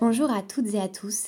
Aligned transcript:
Bonjour 0.00 0.30
à 0.30 0.40
toutes 0.40 0.72
et 0.72 0.80
à 0.80 0.88
tous, 0.88 1.26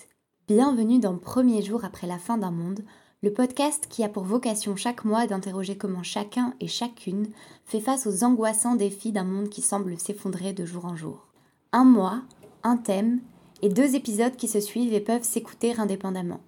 bienvenue 0.48 0.98
dans 0.98 1.18
Premier 1.18 1.60
jour 1.60 1.84
après 1.84 2.06
la 2.06 2.16
fin 2.16 2.38
d'un 2.38 2.50
monde, 2.50 2.80
le 3.22 3.30
podcast 3.30 3.86
qui 3.90 4.02
a 4.02 4.08
pour 4.08 4.24
vocation 4.24 4.76
chaque 4.76 5.04
mois 5.04 5.26
d'interroger 5.26 5.76
comment 5.76 6.02
chacun 6.02 6.54
et 6.58 6.68
chacune 6.68 7.26
fait 7.66 7.80
face 7.80 8.06
aux 8.06 8.24
angoissants 8.24 8.74
défis 8.74 9.12
d'un 9.12 9.24
monde 9.24 9.50
qui 9.50 9.60
semble 9.60 9.98
s'effondrer 9.98 10.54
de 10.54 10.64
jour 10.64 10.86
en 10.86 10.96
jour. 10.96 11.26
Un 11.72 11.84
mois, 11.84 12.22
un 12.62 12.78
thème 12.78 13.20
et 13.60 13.68
deux 13.68 13.94
épisodes 13.94 14.36
qui 14.36 14.48
se 14.48 14.58
suivent 14.58 14.94
et 14.94 15.00
peuvent 15.00 15.22
s'écouter 15.22 15.78
indépendamment. 15.78 16.40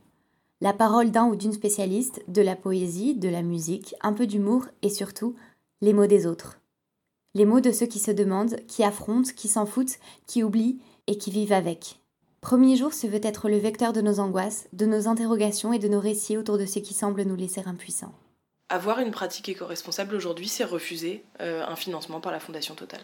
La 0.63 0.73
parole 0.73 1.11
d'un 1.11 1.27
ou 1.27 1.37
d'une 1.37 1.53
spécialiste, 1.53 2.25
de 2.29 2.41
la 2.41 2.57
poésie, 2.57 3.15
de 3.15 3.29
la 3.29 3.43
musique, 3.43 3.95
un 4.01 4.15
peu 4.15 4.27
d'humour 4.27 4.65
et 4.81 4.89
surtout 4.89 5.35
les 5.83 5.93
mots 5.93 6.07
des 6.07 6.27
autres. 6.27 6.59
Les 7.35 7.45
mots 7.45 7.61
de 7.61 7.71
ceux 7.71 7.87
qui 7.87 7.99
se 7.99 8.13
demandent, 8.13 8.57
qui 8.67 8.83
affrontent, 8.83 9.33
qui 9.37 9.47
s'en 9.47 9.67
foutent, 9.67 9.99
qui 10.27 10.43
oublient 10.43 10.81
et 11.07 11.19
qui 11.19 11.31
vivent 11.31 11.53
avec. 11.53 12.01
Premier 12.45 12.77
jour 12.77 12.93
se 12.93 13.07
veut 13.07 13.21
être 13.23 13.49
le 13.49 13.57
vecteur 13.57 13.95
de 13.95 14.03
nos 14.03 14.21
angoisses, 14.21 14.69
de 14.75 14.85
nos 14.85 15.09
interrogations 15.09 15.73
et 15.73 15.79
de 15.79 15.89
nos 15.89 15.99
récits 15.99 16.37
autour 16.37 16.59
de 16.59 16.67
ce 16.67 16.79
qui 16.79 16.93
semble 16.93 17.23
nous 17.23 17.37
laisser 17.37 17.63
impuissants. 17.65 18.13
Avoir 18.69 18.99
une 18.99 19.13
pratique 19.13 19.49
éco-responsable 19.49 20.15
aujourd'hui, 20.15 20.47
c'est 20.47 20.65
refuser 20.65 21.25
euh, 21.41 21.65
un 21.67 21.75
financement 21.75 22.21
par 22.21 22.33
la 22.33 22.41
Fondation 22.41 22.75
Total. 22.75 23.01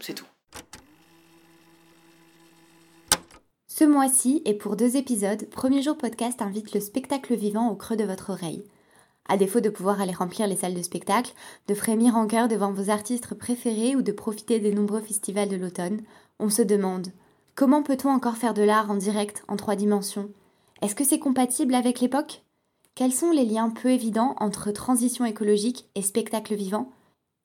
C'est 0.00 0.14
tout. 0.14 0.26
Ce 3.68 3.84
mois-ci, 3.84 4.42
et 4.44 4.54
pour 4.54 4.74
deux 4.74 4.96
épisodes, 4.96 5.48
Premier 5.50 5.80
jour 5.80 5.96
podcast 5.96 6.42
invite 6.42 6.74
le 6.74 6.80
spectacle 6.80 7.36
vivant 7.36 7.70
au 7.70 7.76
creux 7.76 7.96
de 7.96 8.02
votre 8.02 8.30
oreille. 8.30 8.64
À 9.28 9.36
défaut 9.36 9.60
de 9.60 9.70
pouvoir 9.70 10.00
aller 10.00 10.12
remplir 10.12 10.48
les 10.48 10.56
salles 10.56 10.74
de 10.74 10.82
spectacle, 10.82 11.34
de 11.68 11.74
frémir 11.74 12.16
en 12.16 12.26
cœur 12.26 12.48
devant 12.48 12.72
vos 12.72 12.90
artistes 12.90 13.32
préférés 13.32 13.94
ou 13.94 14.02
de 14.02 14.10
profiter 14.10 14.58
des 14.58 14.74
nombreux 14.74 15.02
festivals 15.02 15.50
de 15.50 15.56
l'automne, 15.56 16.00
on 16.40 16.50
se 16.50 16.62
demande 16.62 17.12
Comment 17.56 17.82
peut-on 17.82 18.10
encore 18.10 18.36
faire 18.36 18.52
de 18.52 18.60
l'art 18.60 18.90
en 18.90 18.96
direct, 18.96 19.42
en 19.48 19.56
trois 19.56 19.76
dimensions? 19.76 20.28
Est-ce 20.82 20.94
que 20.94 21.04
c'est 21.04 21.18
compatible 21.18 21.74
avec 21.74 22.00
l'époque? 22.00 22.42
Quels 22.94 23.14
sont 23.14 23.30
les 23.30 23.46
liens 23.46 23.70
peu 23.70 23.88
évidents 23.88 24.34
entre 24.40 24.72
transition 24.72 25.24
écologique 25.24 25.88
et 25.94 26.02
spectacle 26.02 26.54
vivant? 26.54 26.92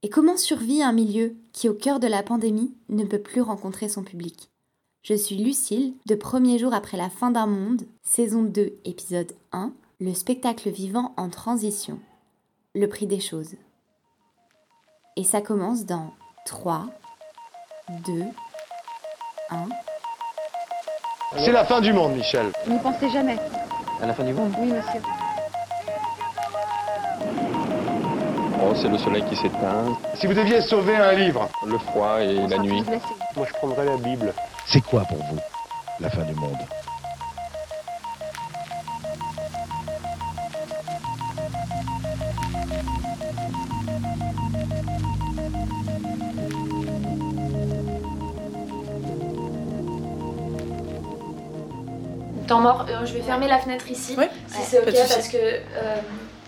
Et 0.04 0.10
comment 0.10 0.36
survit 0.36 0.84
un 0.84 0.92
milieu 0.92 1.38
qui, 1.54 1.70
au 1.70 1.74
cœur 1.74 2.02
de 2.02 2.08
la 2.08 2.24
pandémie, 2.24 2.74
ne 2.90 3.06
peut 3.06 3.22
plus 3.22 3.40
rencontrer 3.40 3.88
son 3.88 4.04
public? 4.04 4.50
Je 5.02 5.14
suis 5.14 5.38
Lucille, 5.38 5.94
de 6.08 6.16
Premier 6.16 6.60
jour 6.60 6.74
après 6.74 6.98
la 6.98 7.10
fin 7.10 7.32
d'un 7.32 7.48
monde, 7.48 7.84
saison 8.04 8.44
2, 8.44 8.74
épisode 8.84 9.32
1, 9.54 9.72
le 10.02 10.14
spectacle 10.14 10.70
vivant 10.72 11.14
en 11.16 11.30
transition. 11.30 12.02
Le 12.76 12.90
prix 12.90 13.08
des 13.08 13.22
choses. 13.22 13.56
Et 15.16 15.24
ça 15.24 15.42
commence 15.42 15.86
dans 15.86 16.12
3, 16.46 16.90
2, 18.06 18.24
1. 19.52 19.70
C'est 21.38 21.52
la 21.52 21.64
fin 21.66 21.80
du 21.82 21.94
monde, 21.94 22.16
Michel. 22.16 22.52
N'y 22.68 22.78
pensez 22.80 23.10
jamais. 23.10 23.38
À 24.02 24.06
la 24.06 24.14
fin 24.14 24.24
du 24.24 24.34
monde 24.34 24.54
Oui, 24.60 24.68
monsieur. 24.72 25.02
Oh, 28.64 28.74
c'est 28.76 28.90
le 28.90 28.98
soleil 28.98 29.24
qui 29.30 29.36
s'éteint, 29.36 29.98
Si 30.16 30.28
vous 30.28 30.34
deviez 30.34 30.62
sauver 30.62 30.96
un 30.96 31.14
livre, 31.14 31.50
le 31.66 31.78
froid 31.80 32.22
et 32.22 32.48
la 32.48 32.58
nuit. 32.60 32.84
moi 33.36 33.48
je 33.48 33.54
prendrais 33.54 33.86
la 33.86 33.98
Bible. 33.98 34.34
C'est 34.68 34.82
quoi 34.82 35.04
pour 35.06 35.18
vous 35.18 35.40
la 36.00 36.10
fin 36.10 36.22
du 36.24 36.34
monde? 36.36 36.58
Temps 52.52 52.60
mort, 52.60 52.86
euh, 52.90 53.06
je 53.06 53.14
vais 53.14 53.22
fermer 53.22 53.48
la 53.48 53.60
fenêtre 53.60 53.90
ici, 53.90 54.14
si 54.48 54.62
c'est 54.62 54.80
ok, 54.80 54.94
parce 54.94 55.30
que 55.30 55.38
euh, 55.38 55.96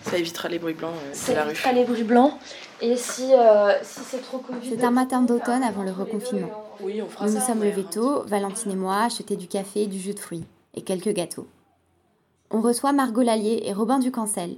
Ça 0.01 0.17
évitera 0.17 0.50
les 0.50 0.59
bruits 0.59 0.73
blancs 0.73 0.91
euh, 0.94 1.11
de 1.11 1.16
ça 1.16 1.33
la 1.33 1.44
rue. 1.45 1.51
évitera 1.51 1.72
les 1.72 1.85
bruits 1.85 2.03
blancs. 2.03 2.33
Et 2.81 2.97
si, 2.97 3.33
euh, 3.33 3.72
si 3.83 4.01
c'est 4.01 4.22
trop 4.22 4.39
Covid. 4.39 4.69
C'est 4.69 4.83
un 4.83 4.91
matin 4.91 5.22
d'automne 5.22 5.63
avant 5.63 5.83
le 5.83 5.91
reconfinement. 5.91 6.50
Oui, 6.81 7.01
on 7.01 7.07
fera 7.07 7.25
Nous 7.25 7.31
ça. 7.31 7.39
nous 7.39 7.45
sommes 7.45 7.63
levés 7.63 7.85
tôt, 7.85 8.23
Valentine 8.25 8.72
et 8.73 8.75
moi, 8.75 9.03
acheter 9.03 9.38
du 9.38 9.47
café, 9.47 9.88
du 9.88 9.97
jus 9.97 10.13
de 10.13 10.19
fruits 10.19 10.44
et 10.73 10.81
quelques 10.81 11.13
gâteaux. 11.13 11.47
On 12.51 12.59
reçoit 12.59 12.91
Margot 12.91 13.22
Lallier 13.22 13.63
et 13.66 13.72
Robin 13.72 14.00
Ducancel. 14.00 14.57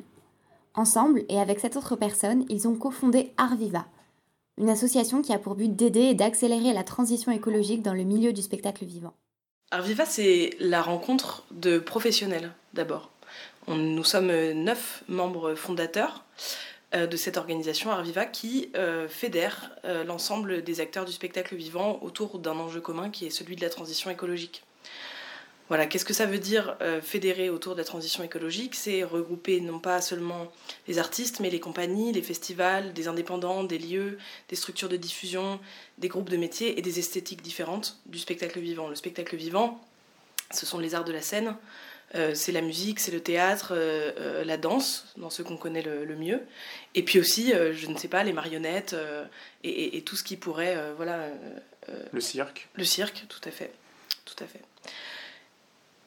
Ensemble, 0.73 1.25
et 1.29 1.39
avec 1.39 1.59
cette 1.59 1.77
autre 1.77 1.95
personne, 1.95 2.43
ils 2.49 2.67
ont 2.67 2.75
cofondé 2.75 3.33
Arviva, 3.37 3.85
une 4.57 4.69
association 4.69 5.21
qui 5.21 5.31
a 5.31 5.37
pour 5.37 5.53
but 5.53 5.75
d'aider 5.75 6.05
et 6.05 6.15
d'accélérer 6.15 6.73
la 6.73 6.83
transition 6.83 7.31
écologique 7.31 7.83
dans 7.83 7.93
le 7.93 8.03
milieu 8.03 8.33
du 8.33 8.41
spectacle 8.41 8.83
vivant. 8.83 9.13
Arviva, 9.71 10.05
c'est 10.05 10.51
la 10.59 10.81
rencontre 10.81 11.43
de 11.51 11.79
professionnels 11.79 12.51
d'abord. 12.73 13.11
Nous 13.67 14.03
sommes 14.03 14.29
euh, 14.29 14.53
neuf 14.53 15.03
membres 15.07 15.55
fondateurs 15.55 16.23
euh, 16.93 17.07
de 17.07 17.17
cette 17.17 17.37
organisation 17.37 17.89
Arviva 17.89 18.25
qui 18.25 18.69
euh, 18.75 19.07
fédère 19.07 19.71
l'ensemble 20.05 20.63
des 20.63 20.81
acteurs 20.81 21.05
du 21.05 21.11
spectacle 21.11 21.55
vivant 21.55 21.99
autour 22.03 22.37
d'un 22.37 22.57
enjeu 22.57 22.79
commun 22.79 23.09
qui 23.09 23.25
est 23.25 23.31
celui 23.31 23.55
de 23.55 23.61
la 23.61 23.69
transition 23.69 24.11
écologique. 24.11 24.63
Voilà, 25.67 25.87
qu'est-ce 25.87 26.05
que 26.05 26.13
ça 26.13 26.27
veut 26.27 26.37
dire 26.37 26.77
euh, 26.81 27.01
fédérer 27.01 27.49
autour 27.49 27.73
de 27.73 27.79
la 27.79 27.83
transition 27.85 28.23
écologique? 28.23 28.75
C'est 28.75 29.03
regrouper 29.03 29.61
non 29.61 29.79
pas 29.79 29.99
seulement 29.99 30.51
les 30.87 30.99
artistes, 30.99 31.39
mais 31.39 31.49
les 31.49 31.59
compagnies, 31.59 32.11
les 32.13 32.21
festivals, 32.21 32.93
des 32.93 33.07
indépendants, 33.07 33.63
des 33.63 33.79
lieux, 33.79 34.19
des 34.49 34.55
structures 34.55 34.89
de 34.89 34.97
diffusion, 34.97 35.59
des 35.97 36.07
groupes 36.07 36.29
de 36.29 36.37
métiers 36.37 36.77
et 36.77 36.83
des 36.83 36.99
esthétiques 36.99 37.41
différentes 37.41 37.97
du 38.05 38.19
spectacle 38.19 38.59
vivant. 38.59 38.89
Le 38.89 38.95
spectacle 38.95 39.35
vivant, 39.35 39.83
ce 40.53 40.67
sont 40.67 40.77
les 40.77 40.93
arts 40.93 41.03
de 41.03 41.11
la 41.11 41.23
scène, 41.23 41.55
euh, 42.13 42.35
c'est 42.35 42.51
la 42.51 42.61
musique, 42.61 42.99
c'est 42.99 43.11
le 43.11 43.19
théâtre, 43.21 43.69
euh, 43.75 44.43
la 44.45 44.57
danse, 44.57 45.07
dans 45.17 45.31
ce 45.31 45.41
qu'on 45.41 45.57
connaît 45.57 45.81
le, 45.81 46.05
le 46.05 46.15
mieux, 46.15 46.41
et 46.93 47.01
puis 47.01 47.19
aussi, 47.19 47.51
je 47.73 47.87
ne 47.87 47.97
sais 47.97 48.07
pas, 48.07 48.23
les 48.23 48.33
marionnettes 48.33 48.95
et, 49.63 49.69
et- 49.69 49.97
et 49.97 50.01
tout 50.03 50.15
ce 50.15 50.23
qui 50.23 50.37
pourrait, 50.37 50.77
voilà, 50.95 51.29
Le 52.11 52.21
cirque. 52.21 52.69
le 52.75 52.83
cirque, 52.83 53.25
tout 53.27 53.41
à 53.43 53.49
fait, 53.51 53.71
tout 54.25 54.35
à 54.43 54.45
fait. 54.45 54.61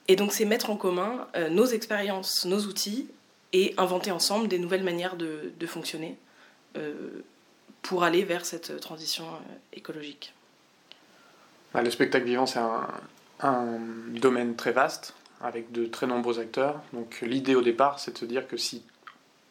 Et 0.08 0.16
donc 0.16 0.32
c'est 0.32 0.46
mettre 0.46 0.70
en 0.70 0.76
commun 0.76 1.28
euh, 1.36 1.50
nos 1.50 1.66
expériences, 1.66 2.46
nos 2.46 2.60
outils, 2.60 3.08
et 3.52 3.74
inventer 3.76 4.10
ensemble 4.10 4.48
des 4.48 4.58
nouvelles 4.58 4.84
manières 4.84 5.16
de, 5.16 5.52
fonctionner 5.66 6.18
euh, 6.76 7.22
pour 7.82 8.04
aller 8.04 8.24
vers 8.24 8.44
cette 8.44 8.80
transition 8.80 9.24
euh, 9.24 9.54
écologique. 9.72 10.34
Ah, 11.74 11.82
Le 11.82 11.90
spectacle 11.90 12.26
vivant, 12.26 12.46
c'est 12.46 12.58
un, 12.58 13.78
domaine 14.08 14.56
très 14.56 14.72
vaste, 14.72 15.14
avec 15.40 15.70
de 15.70 15.86
très 15.86 16.06
nombreux 16.06 16.40
acteurs. 16.40 16.80
Donc 16.92 17.20
l'idée 17.22 17.54
au 17.54 17.62
départ, 17.62 18.00
c'est 18.00 18.12
de 18.12 18.18
se 18.18 18.24
dire 18.24 18.48
que 18.48 18.56
si 18.56 18.82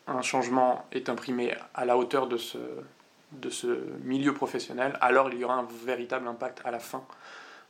un 0.07 0.21
changement 0.21 0.85
est 0.91 1.09
imprimé 1.09 1.53
à 1.73 1.85
la 1.85 1.97
hauteur 1.97 2.27
de 2.27 2.37
ce, 2.37 3.67
milieu 4.03 4.33
professionnel, 4.33 4.97
alors 5.01 5.29
il 5.31 5.39
y 5.39 5.43
aura 5.43 5.55
un 5.55 5.67
véritable 5.85 6.27
impact 6.27 6.61
à 6.65 6.71
la 6.71 6.79
fin 6.79 7.03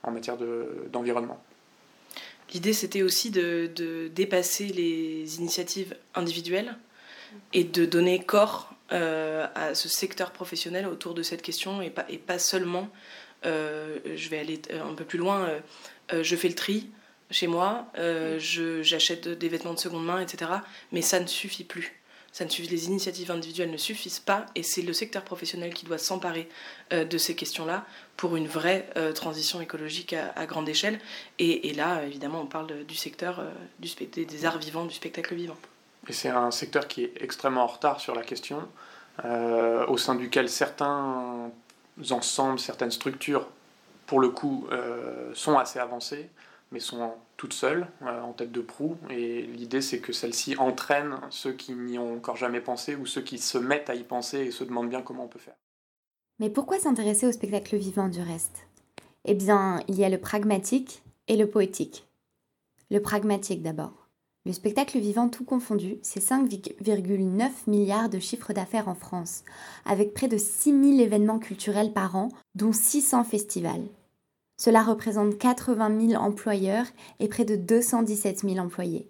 en 0.03 0.11
matière 0.11 0.37
de- 0.37 0.87
d'environnement. 0.91 1.39
L'idée, 2.53 2.73
c'était 2.73 3.01
aussi 3.01 3.29
de, 3.29 3.69
de 3.75 4.07
dépasser 4.07 4.67
les 4.67 5.37
initiatives 5.37 5.95
individuelles 6.15 6.75
et 7.53 7.63
de 7.63 7.85
donner 7.85 8.19
corps 8.23 8.73
euh, 8.93 9.45
à 9.53 9.75
ce 9.75 9.89
secteur 9.89 10.31
professionnel 10.31 10.87
autour 10.87 11.13
de 11.13 11.23
cette 11.23 11.41
question 11.41 11.81
et 11.81 11.89
pas, 11.89 12.05
et 12.09 12.17
pas 12.17 12.39
seulement, 12.39 12.89
euh, 13.45 13.97
je 14.15 14.29
vais 14.29 14.39
aller 14.39 14.61
un 14.71 14.93
peu 14.93 15.03
plus 15.03 15.19
loin, 15.19 15.45
euh, 15.49 15.59
euh, 16.13 16.23
je 16.23 16.35
fais 16.37 16.47
le 16.47 16.55
tri 16.55 16.89
chez 17.29 17.47
moi, 17.47 17.87
euh, 17.97 18.39
je- 18.39 18.81
j'achète 18.81 19.27
des 19.27 19.49
vêtements 19.49 19.73
de 19.73 19.79
seconde 19.79 20.05
main, 20.05 20.21
etc. 20.21 20.49
Mais 20.93 21.01
ça 21.01 21.19
ne 21.19 21.27
suffit 21.27 21.65
plus. 21.65 21.96
Ça 22.37 22.45
ne 22.45 22.51
suffit, 22.51 22.67
les 22.67 22.85
initiatives 22.85 23.31
individuelles 23.31 23.71
ne 23.71 23.77
suffisent 23.77 24.19
pas 24.19 24.45
et 24.53 24.61
c'est 24.61 24.83
le 24.83 24.93
secteur 24.93 25.23
professionnel 25.23 25.73
qui 25.73 25.87
doit 25.87 25.97
s'emparer 25.97 26.47
euh, 26.93 27.03
de 27.03 27.17
ces 27.17 27.35
questions-là 27.35 27.83
pour 28.15 28.35
une 28.35 28.45
vraie 28.45 28.87
euh, 28.95 29.11
transition 29.11 29.59
écologique 29.59 30.13
à, 30.13 30.45
grande 30.45 30.69
échelle. 30.69 30.99
Et, 31.39 31.73
là, 31.73 32.03
évidemment, 32.03 32.41
on 32.41 32.45
parle 32.45 32.83
du 32.83 32.93
secteur 32.93 33.39
euh, 33.39 33.49
des, 33.79 34.45
arts 34.45 34.59
vivants, 34.59 34.85
du 34.85 34.93
spectacle 34.93 35.33
vivant. 35.33 35.57
Et 36.07 36.13
c'est 36.13 36.29
un 36.29 36.51
secteur 36.51 36.87
qui 36.87 37.05
est 37.05 37.13
extrêmement 37.21 37.63
en 37.63 37.67
retard 37.67 37.99
sur 37.99 38.13
la 38.13 38.21
question, 38.21 38.67
au 39.23 39.97
sein 39.97 40.13
duquel 40.13 40.47
certains 40.47 41.49
ensembles, 42.11 42.59
certaines 42.59 42.91
structures, 42.91 43.47
pour 44.05 44.19
le 44.19 44.29
coup, 44.29 44.67
sont 45.33 45.57
assez 45.57 45.79
avancées, 45.79 46.29
mais 46.71 46.79
sont 46.79 47.13
toutes 47.37 47.53
seules, 47.53 47.87
euh, 48.01 48.21
en 48.21 48.33
tête 48.33 48.51
de 48.51 48.61
proue. 48.61 48.97
Et 49.09 49.43
l'idée, 49.43 49.81
c'est 49.81 49.99
que 49.99 50.13
celles-ci 50.13 50.57
entraînent 50.57 51.19
ceux 51.29 51.53
qui 51.53 51.73
n'y 51.73 51.99
ont 51.99 52.15
encore 52.15 52.35
jamais 52.35 52.61
pensé 52.61 52.95
ou 52.95 53.05
ceux 53.05 53.21
qui 53.21 53.37
se 53.37 53.57
mettent 53.57 53.89
à 53.89 53.95
y 53.95 54.03
penser 54.03 54.39
et 54.39 54.51
se 54.51 54.63
demandent 54.63 54.89
bien 54.89 55.01
comment 55.01 55.25
on 55.25 55.29
peut 55.29 55.39
faire. 55.39 55.55
Mais 56.39 56.49
pourquoi 56.49 56.79
s'intéresser 56.79 57.25
au 57.25 57.31
spectacle 57.31 57.75
vivant 57.77 58.09
du 58.09 58.21
reste? 58.21 58.67
Eh 59.25 59.33
bien, 59.33 59.81
il 59.87 59.95
y 59.95 60.05
a 60.05 60.09
le 60.09 60.19
pragmatique 60.19 61.03
et 61.27 61.35
le 61.35 61.49
poétique. 61.49 62.07
Le 62.91 63.01
pragmatique 63.01 63.61
d'abord. 63.61 64.07
Le 64.45 64.53
spectacle 64.53 64.97
vivant 64.99 65.27
tout 65.27 65.43
confondu, 65.43 65.97
c'est 66.03 66.23
5,9 66.23 67.49
milliards 67.67 68.07
de 68.07 68.17
chiffre 68.17 68.53
d'affaires 68.53 68.87
en 68.87 68.95
France, 68.95 69.43
avec 69.83 70.13
près 70.13 70.29
de 70.29 70.37
6000 70.37 71.01
événements 71.01 71.39
culturels 71.39 71.91
par 71.91 72.15
an, 72.15 72.29
dont 72.55 72.71
600 72.71 73.25
festivals. 73.25 73.83
Cela 74.57 74.83
représente 74.83 75.37
80 75.37 76.09
000 76.09 76.21
employeurs 76.21 76.87
et 77.19 77.27
près 77.27 77.45
de 77.45 77.55
217 77.55 78.41
000 78.41 78.57
employés. 78.57 79.07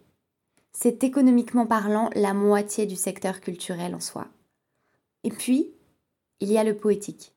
C'est 0.73 1.03
économiquement 1.03 1.65
parlant 1.65 2.09
la 2.13 2.33
moitié 2.33 2.85
du 2.85 2.95
secteur 2.95 3.41
culturel 3.41 3.95
en 3.95 3.99
soi. 3.99 4.27
Et 5.23 5.29
puis, 5.29 5.71
il 6.39 6.51
y 6.51 6.57
a 6.57 6.63
le 6.63 6.75
poétique. 6.75 7.33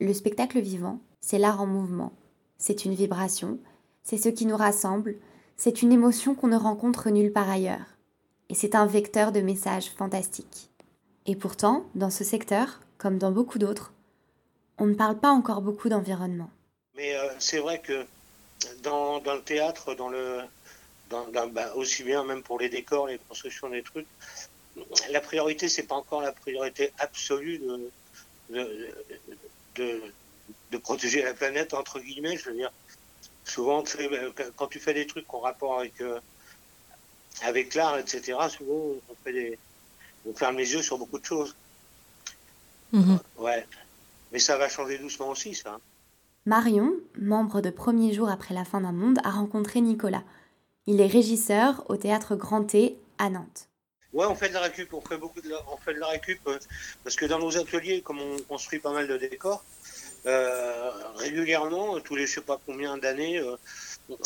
Le 0.00 0.12
spectacle 0.12 0.60
vivant, 0.60 0.98
c'est 1.20 1.38
l'art 1.38 1.62
en 1.62 1.66
mouvement. 1.66 2.12
C'est 2.58 2.84
une 2.84 2.94
vibration, 2.94 3.58
c'est 4.02 4.18
ce 4.18 4.28
qui 4.28 4.44
nous 4.44 4.56
rassemble, 4.56 5.16
c'est 5.56 5.82
une 5.82 5.92
émotion 5.92 6.34
qu'on 6.34 6.48
ne 6.48 6.56
rencontre 6.56 7.10
nulle 7.10 7.32
part 7.32 7.48
ailleurs. 7.48 7.96
Et 8.48 8.54
c'est 8.54 8.74
un 8.74 8.86
vecteur 8.86 9.32
de 9.32 9.40
messages 9.40 9.90
fantastiques. 9.90 10.70
Et 11.26 11.36
pourtant, 11.36 11.86
dans 11.94 12.10
ce 12.10 12.24
secteur, 12.24 12.80
comme 12.98 13.18
dans 13.18 13.32
beaucoup 13.32 13.58
d'autres, 13.58 13.92
on 14.78 14.86
ne 14.86 14.94
parle 14.94 15.18
pas 15.18 15.30
encore 15.30 15.62
beaucoup 15.62 15.88
d'environnement. 15.88 16.50
Mais 16.96 17.16
euh, 17.16 17.28
c'est 17.38 17.58
vrai 17.58 17.80
que 17.80 18.06
dans, 18.82 19.20
dans, 19.20 19.34
le 19.34 19.42
théâtre, 19.42 19.94
dans 19.94 20.08
le, 20.08 20.42
dans, 21.10 21.26
dans, 21.28 21.48
bah, 21.48 21.72
aussi 21.74 22.02
bien 22.02 22.24
même 22.24 22.42
pour 22.42 22.58
les 22.58 22.68
décors, 22.68 23.08
les 23.08 23.18
constructions 23.18 23.68
des 23.68 23.82
trucs, 23.82 24.06
la 25.10 25.20
priorité, 25.20 25.68
c'est 25.68 25.84
pas 25.84 25.94
encore 25.94 26.22
la 26.22 26.32
priorité 26.32 26.92
absolue 26.98 27.58
de, 27.58 27.90
de, 28.50 28.94
de, 29.76 30.02
de, 30.70 30.78
protéger 30.78 31.22
la 31.22 31.34
planète, 31.34 31.74
entre 31.74 32.00
guillemets. 32.00 32.36
Je 32.36 32.50
veux 32.50 32.56
dire, 32.56 32.72
souvent, 33.44 33.84
fais, 33.84 34.08
quand 34.56 34.66
tu 34.66 34.80
fais 34.80 34.94
des 34.94 35.06
trucs 35.06 35.32
en 35.32 35.40
rapport 35.40 35.80
avec, 35.80 36.00
euh, 36.00 36.20
avec 37.42 37.74
l'art, 37.74 37.98
etc., 37.98 38.38
souvent, 38.50 38.96
on, 39.08 39.14
fait 39.24 39.32
des, 39.32 39.58
on 40.26 40.34
ferme 40.34 40.58
les 40.58 40.72
yeux 40.72 40.82
sur 40.82 40.98
beaucoup 40.98 41.18
de 41.18 41.24
choses. 41.24 41.54
Mhm. 42.92 43.18
Ouais. 43.38 43.66
Mais 44.32 44.38
ça 44.38 44.56
va 44.56 44.68
changer 44.68 44.98
doucement 44.98 45.30
aussi, 45.30 45.54
ça. 45.54 45.78
Marion, 46.46 46.92
membre 47.18 47.62
de 47.62 47.70
Premier 47.70 48.12
jour 48.12 48.28
après 48.28 48.52
la 48.52 48.66
fin 48.66 48.82
d'un 48.82 48.92
monde, 48.92 49.18
a 49.24 49.30
rencontré 49.30 49.80
Nicolas. 49.80 50.24
Il 50.86 51.00
est 51.00 51.06
régisseur 51.06 51.82
au 51.88 51.96
théâtre 51.96 52.36
Grand 52.36 52.64
T 52.64 52.98
à 53.16 53.30
Nantes. 53.30 53.70
Ouais, 54.12 54.26
on 54.26 54.34
fait 54.34 54.50
de 54.50 54.54
la 54.54 54.60
récup, 54.60 54.92
on 54.92 55.00
fait 55.00 55.16
beaucoup 55.16 55.40
de 55.40 55.48
la, 55.48 55.56
on 55.72 55.78
fait 55.78 55.94
de 55.94 56.00
la 56.00 56.08
récup 56.08 56.38
euh, 56.46 56.58
parce 57.02 57.16
que 57.16 57.24
dans 57.24 57.38
nos 57.38 57.56
ateliers, 57.56 58.02
comme 58.02 58.20
on 58.20 58.36
construit 58.42 58.78
pas 58.78 58.92
mal 58.92 59.08
de 59.08 59.16
décors, 59.16 59.64
euh, 60.26 60.90
régulièrement, 61.16 61.98
tous 62.00 62.14
les 62.14 62.26
je 62.26 62.34
sais 62.34 62.40
pas 62.42 62.60
combien 62.66 62.98
d'années, 62.98 63.38
euh, 63.38 63.56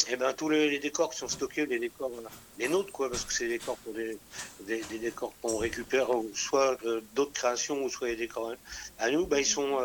et 0.09 0.17
ben 0.17 0.33
tous 0.33 0.49
les, 0.49 0.79
décors 0.81 1.11
qui 1.11 1.19
sont 1.19 1.29
stockés, 1.29 1.67
les 1.67 1.79
décors, 1.79 2.11
les 2.59 2.69
nôtres 2.69 2.93
quoi, 2.93 3.09
parce 3.09 3.25
que 3.25 3.33
c'est 3.33 3.47
des 3.47 3.59
décors 3.59 3.77
pour 3.79 3.95
des, 3.95 4.19
des, 4.67 4.83
des 4.91 4.99
décors 4.99 5.33
qu'on 5.41 5.57
récupère, 5.57 6.09
soit 6.35 6.77
euh, 6.85 7.01
d'autres 7.15 7.33
créations, 7.33 7.85
ou 7.85 7.89
soit 7.89 8.09
les 8.09 8.17
décors 8.17 8.55
à 8.99 9.11
nous, 9.11 9.25
ben 9.27 9.39
ils 9.39 9.47
sont 9.47 9.79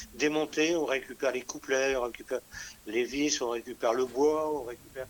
euh, 0.00 0.18
démontés, 0.18 0.76
on 0.76 0.84
récupère 0.84 1.32
les 1.32 1.42
couplets, 1.42 1.96
on 1.96 2.02
récupère 2.02 2.40
les 2.86 3.04
vis, 3.04 3.40
on 3.40 3.50
récupère 3.50 3.92
le 3.92 4.04
bois, 4.04 4.50
on 4.52 4.62
récupère 4.64 5.06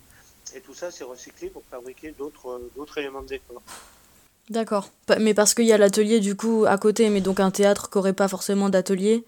et 0.55 0.61
tout 0.61 0.73
ça 0.73 0.89
c'est 0.91 1.03
recyclé 1.03 1.49
pour 1.49 1.63
fabriquer 1.69 2.13
d'autres 2.17 2.61
d'autres 2.75 2.97
éléments 2.97 3.21
de 3.21 3.27
décor. 3.27 3.61
D'accord. 4.49 4.89
Mais 5.19 5.35
parce 5.35 5.53
qu'il 5.53 5.65
y 5.65 5.73
a 5.73 5.77
l'atelier 5.77 6.19
du 6.19 6.35
coup 6.35 6.65
à 6.67 6.77
côté, 6.77 7.09
mais 7.09 7.21
donc 7.21 7.39
un 7.39 7.51
théâtre 7.51 7.89
qui 7.89 7.97
n'aurait 7.97 8.13
pas 8.13 8.27
forcément 8.27 8.69
d'atelier, 8.69 9.23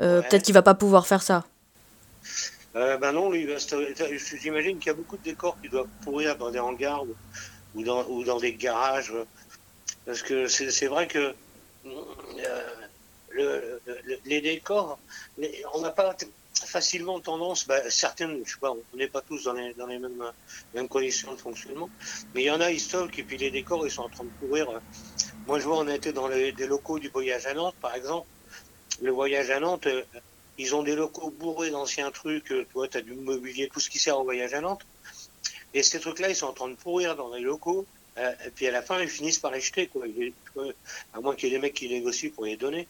euh, 0.00 0.20
ouais. 0.20 0.28
peut-être 0.28 0.42
qu'il 0.42 0.54
va 0.54 0.62
pas 0.62 0.74
pouvoir 0.74 1.06
faire 1.06 1.22
ça. 1.22 1.46
Euh, 2.76 2.96
ben 2.98 3.12
non, 3.12 3.30
lui, 3.30 3.48
j'imagine 4.40 4.78
qu'il 4.78 4.86
y 4.86 4.90
a 4.90 4.94
beaucoup 4.94 5.16
de 5.16 5.22
décors 5.22 5.56
qui 5.60 5.68
doivent 5.68 5.88
pourrir 6.02 6.36
dans 6.36 6.50
des 6.50 6.60
hangars 6.60 7.02
ou, 7.04 7.14
ou, 7.74 7.82
dans, 7.82 8.06
ou 8.08 8.22
dans 8.22 8.38
des 8.38 8.52
garages. 8.54 9.12
Parce 10.06 10.22
que 10.22 10.46
c'est 10.46 10.86
vrai 10.86 11.08
que 11.08 11.34
euh, 11.86 12.62
le, 13.30 13.80
le, 13.86 14.18
les 14.24 14.40
décors, 14.40 14.98
on 15.74 15.80
n'a 15.80 15.90
pas 15.90 16.16
facilement 16.66 17.20
tendance, 17.20 17.66
bah, 17.66 17.90
certaines, 17.90 18.42
je 18.44 18.52
sais 18.52 18.60
pas, 18.60 18.70
on 18.72 18.96
n'est 18.96 19.08
pas 19.08 19.20
tous 19.20 19.44
dans 19.44 19.52
les, 19.52 19.74
mêmes, 19.74 20.88
conditions 20.88 21.32
de 21.32 21.38
fonctionnement, 21.38 21.88
mais 22.34 22.42
il 22.42 22.46
y 22.46 22.50
en 22.50 22.60
a, 22.60 22.70
ils 22.70 22.80
stockent, 22.80 23.18
et 23.18 23.22
puis 23.22 23.36
les 23.36 23.50
décors, 23.50 23.86
ils 23.86 23.90
sont 23.90 24.02
en 24.02 24.08
train 24.08 24.24
de 24.24 24.30
pourrir. 24.40 24.68
Moi, 25.46 25.58
je 25.58 25.64
vois, 25.64 25.78
on 25.78 25.88
était 25.88 26.12
dans 26.12 26.28
les, 26.28 26.52
des 26.52 26.66
locaux 26.66 26.98
du 26.98 27.08
voyage 27.08 27.46
à 27.46 27.54
Nantes, 27.54 27.76
par 27.80 27.94
exemple. 27.94 28.26
Le 29.00 29.10
voyage 29.10 29.50
à 29.50 29.60
Nantes, 29.60 29.86
euh, 29.86 30.02
ils 30.58 30.74
ont 30.74 30.82
des 30.82 30.94
locaux 30.94 31.30
bourrés 31.30 31.70
d'anciens 31.70 32.10
trucs, 32.10 32.52
euh, 32.52 32.64
tu 32.64 32.72
vois, 32.74 32.88
tu 32.88 32.98
as 32.98 33.02
du 33.02 33.14
mobilier, 33.14 33.68
tout 33.68 33.80
ce 33.80 33.88
qui 33.88 33.98
sert 33.98 34.18
au 34.18 34.24
voyage 34.24 34.52
à 34.52 34.60
Nantes. 34.60 34.84
Et 35.72 35.82
ces 35.82 36.00
trucs-là, 36.00 36.28
ils 36.28 36.36
sont 36.36 36.46
en 36.46 36.52
train 36.52 36.68
de 36.68 36.74
pourrir 36.74 37.16
dans 37.16 37.34
les 37.34 37.40
locaux, 37.40 37.86
euh, 38.18 38.32
et 38.46 38.50
puis 38.50 38.66
à 38.66 38.70
la 38.70 38.82
fin, 38.82 39.00
ils 39.00 39.08
finissent 39.08 39.38
par 39.38 39.52
les 39.52 39.60
jeter, 39.60 39.88
à 41.14 41.20
moins 41.20 41.34
qu'il 41.34 41.48
y 41.48 41.52
ait 41.52 41.54
des 41.56 41.62
mecs 41.62 41.74
qui 41.74 41.88
négocient 41.88 42.30
pour 42.30 42.44
les 42.44 42.56
donner 42.56 42.86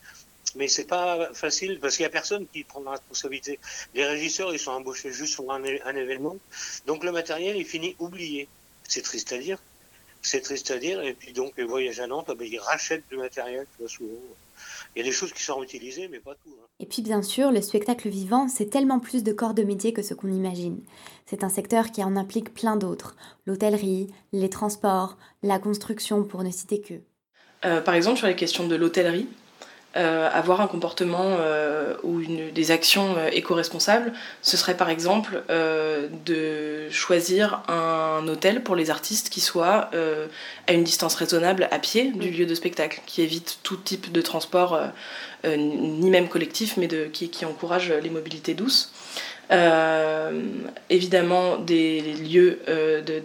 mais 0.55 0.69
c'est 0.69 0.87
pas 0.87 1.33
facile 1.35 1.79
parce 1.81 1.97
qu'il 1.97 2.05
y 2.05 2.07
a 2.07 2.11
personne 2.11 2.47
qui 2.53 2.65
prend 2.65 2.81
la 2.83 2.93
responsabilité. 2.93 3.59
Les 3.95 4.05
régisseurs, 4.05 4.53
ils 4.53 4.59
sont 4.59 4.73
embauchés 4.73 5.13
juste 5.13 5.37
pour 5.37 5.53
un, 5.53 5.63
un 5.63 5.97
événement, 5.97 6.37
donc 6.87 7.05
le 7.05 7.13
matériel 7.13 7.57
il 7.57 7.65
finit 7.65 7.97
oublié. 7.99 8.49
C'est 8.89 9.03
triste 9.03 9.33
à 9.33 9.39
dire, 9.39 9.59
c'est 10.23 10.41
triste 10.41 10.71
à 10.71 10.79
dire. 10.79 11.03
Et 11.03 11.15
puis 11.15 11.33
donc 11.33 11.53
les 11.57 11.65
voyages 11.65 12.01
à 12.01 12.07
Nantes, 12.07 12.31
ben, 12.37 12.47
ils 12.51 12.59
rachètent 12.59 13.05
du 13.11 13.17
matériel, 13.17 13.67
tu 13.73 13.83
vois, 13.83 13.89
souvent. 13.89 14.15
Il 14.95 14.99
y 14.99 15.03
a 15.03 15.05
des 15.05 15.13
choses 15.13 15.33
qui 15.33 15.43
sont 15.43 15.63
utilisées, 15.63 16.09
mais 16.09 16.19
pas 16.19 16.35
tout. 16.35 16.51
Hein. 16.51 16.67
Et 16.81 16.87
puis 16.87 17.03
bien 17.03 17.23
sûr, 17.23 17.51
le 17.51 17.63
spectacle 17.63 18.09
vivant, 18.09 18.49
c'est 18.49 18.67
tellement 18.67 18.99
plus 18.99 19.23
de 19.23 19.33
corps 19.33 19.55
de 19.55 19.63
métier 19.63 19.93
que 19.93 20.03
ce 20.03 20.15
qu'on 20.15 20.33
imagine. 20.33 20.83
C'est 21.27 21.45
un 21.45 21.49
secteur 21.49 21.91
qui 21.93 22.03
en 22.03 22.17
implique 22.17 22.53
plein 22.53 22.77
d'autres. 22.77 23.17
L'hôtellerie, 23.47 24.09
les 24.33 24.51
transports, 24.51 25.17
la 25.43 25.59
construction, 25.59 26.25
pour 26.25 26.43
ne 26.43 26.51
citer 26.51 26.81
que. 26.81 26.95
Euh, 27.65 27.81
par 27.81 27.95
exemple, 27.95 28.19
sur 28.19 28.27
les 28.27 28.37
questions 28.37 28.67
de 28.67 28.75
l'hôtellerie, 28.75 29.29
euh, 29.97 30.31
avoir 30.33 30.61
un 30.61 30.69
comportement 30.69 31.37
euh, 31.41 31.95
ou 32.05 32.21
une, 32.21 32.53
des 32.53 32.71
actions 32.71 33.17
euh, 33.17 33.29
éco-responsables, 33.33 34.13
ce 34.41 34.57
serait 34.57 34.77
par 34.77 34.89
exemple 34.89 35.43
euh, 35.51 36.07
de 36.25 36.89
choisir 36.91 37.63
un 37.69 38.27
hôtel 38.29 38.63
pour 38.63 38.77
les 38.77 38.91
artistes 38.91 39.31
qui 39.31 39.41
soit 39.41 39.91
euh, 39.95 40.29
à 40.69 40.75
une 40.75 40.85
distance 40.85 41.17
raisonnable 41.17 41.67
à 41.73 41.79
pied 41.81 42.13
du 42.13 42.31
lieu 42.31 42.47
de 42.47 42.55
spectacle, 42.55 43.01
qui 43.07 43.23
évite 43.23 43.59
tout 43.65 43.77
type 43.77 44.13
de 44.13 44.23
transport, 44.23 44.81
euh, 45.45 45.57
ni 45.57 46.11
même 46.11 46.29
collectif, 46.29 46.77
mais 46.77 46.87
de, 46.87 47.07
qui, 47.07 47.29
qui 47.29 47.45
encourage 47.45 47.93
les 47.93 48.11
mobilités 48.11 48.55
douces. 48.55 48.93
Évidemment, 50.91 51.59
des 51.59 52.01
lieux 52.01 52.61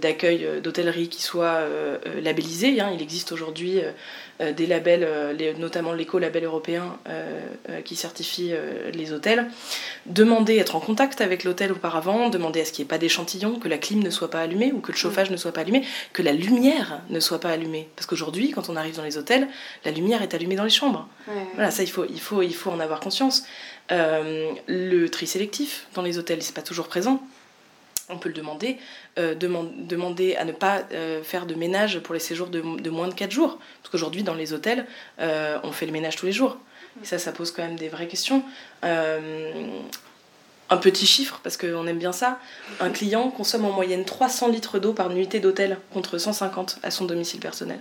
d'accueil 0.02 0.48
d'hôtellerie 0.64 1.10
qui 1.10 1.22
soient 1.22 1.62
labellisés. 2.22 2.80
Hein. 2.80 2.92
Il 2.94 3.02
existe 3.02 3.32
aujourd'hui 3.32 3.82
euh, 4.42 4.52
des 4.52 4.68
labels, 4.68 5.06
euh, 5.08 5.54
notamment 5.58 5.94
l'éco-label 5.94 6.44
européen 6.44 6.98
euh, 7.08 7.80
qui 7.86 7.96
certifie 7.96 8.52
les 8.94 9.14
hôtels. 9.14 9.50
Demander, 10.06 10.58
être 10.58 10.76
en 10.76 10.82
contact 10.82 11.22
avec 11.22 11.46
l'hôtel 11.46 11.72
auparavant, 11.72 12.30
demander 12.30 12.62
à 12.62 12.66
ce 12.66 12.74
qu'il 12.74 12.84
n'y 12.84 12.88
ait 12.88 12.90
pas 12.90 12.98
d'échantillon, 12.98 13.60
que 13.60 13.70
la 13.70 13.78
clim 13.78 14.04
ne 14.04 14.10
soit 14.10 14.30
pas 14.30 14.42
allumée 14.42 14.74
ou 14.74 14.80
que 14.80 14.92
le 14.92 14.98
chauffage 14.98 15.32
ne 15.32 15.38
soit 15.38 15.54
pas 15.54 15.62
allumé, 15.62 15.86
que 16.12 16.22
la 16.22 16.34
lumière 16.34 17.02
ne 17.10 17.20
soit 17.22 17.40
pas 17.40 17.50
allumée. 17.50 17.88
Parce 17.96 18.08
qu'aujourd'hui, 18.08 18.52
quand 18.52 18.70
on 18.70 18.76
arrive 18.76 18.98
dans 18.98 19.04
les 19.04 19.18
hôtels, 19.18 19.48
la 19.86 19.92
lumière 19.92 20.22
est 20.22 20.34
allumée 20.34 20.56
dans 20.56 20.66
les 20.66 20.70
chambres. 20.70 21.08
Voilà, 21.56 21.72
ça, 21.72 21.84
il 21.84 21.90
faut, 21.90 22.06
il, 22.06 22.20
faut, 22.20 22.42
il 22.42 22.54
faut 22.54 22.72
en 22.72 22.80
avoir 22.80 23.00
conscience. 23.00 23.46
Euh, 23.92 24.52
le 24.68 25.10
tri 25.10 25.28
sélectif 25.28 25.88
dans 25.94 26.02
les 26.02 26.18
hôtels, 26.18 26.42
c'est 26.42 26.56
pas 26.56 26.62
toujours 26.62 26.88
présent 26.88 27.26
on 28.08 28.20
peut 28.20 28.30
le 28.30 28.36
demander, 28.36 28.78
euh, 29.18 29.34
demande, 29.34 29.88
demander 29.88 30.36
à 30.36 30.46
ne 30.46 30.52
pas 30.52 30.84
euh, 30.92 31.24
faire 31.24 31.48
de 31.48 31.56
ménage 31.56 31.98
pour 32.02 32.14
les 32.14 32.20
séjours 32.20 32.50
de, 32.50 32.62
de 32.62 32.90
moins 32.92 33.08
de 33.08 33.16
4 33.16 33.32
jours. 33.32 33.58
Parce 33.82 33.92
qu'aujourd'hui, 33.92 34.22
dans 34.22 34.36
les 34.36 34.54
hôtels, 34.54 34.86
on 35.18 35.72
fait 35.72 35.88
le 35.88 35.92
ménage 35.92 36.16
tous 36.16 36.28
les 36.28 36.32
jours. 36.32 36.60
Et 37.02 37.06
ça, 37.08 37.18
ça 37.18 37.32
pose 37.32 37.50
quand 37.50 37.64
même 37.64 37.78
des 37.78 37.90
vraies 37.90 38.08
questions. 38.08 38.44
Un 40.70 40.78
petit 40.78 41.06
chiffre, 41.06 41.40
parce 41.44 41.58
qu'on 41.58 41.86
aime 41.86 42.00
bien 42.00 42.12
ça. 42.12 42.40
Un 42.80 42.90
client 42.90 43.30
consomme 43.30 43.66
en 43.66 43.72
moyenne 43.72 44.04
300 44.04 44.48
litres 44.48 44.80
d'eau 44.80 44.94
par 44.94 45.10
nuitée 45.10 45.40
d'hôtel, 45.40 45.78
contre 45.94 46.18
150 46.18 46.80
à 46.82 46.92
son 46.92 47.06
domicile 47.06 47.40
personnel. 47.40 47.80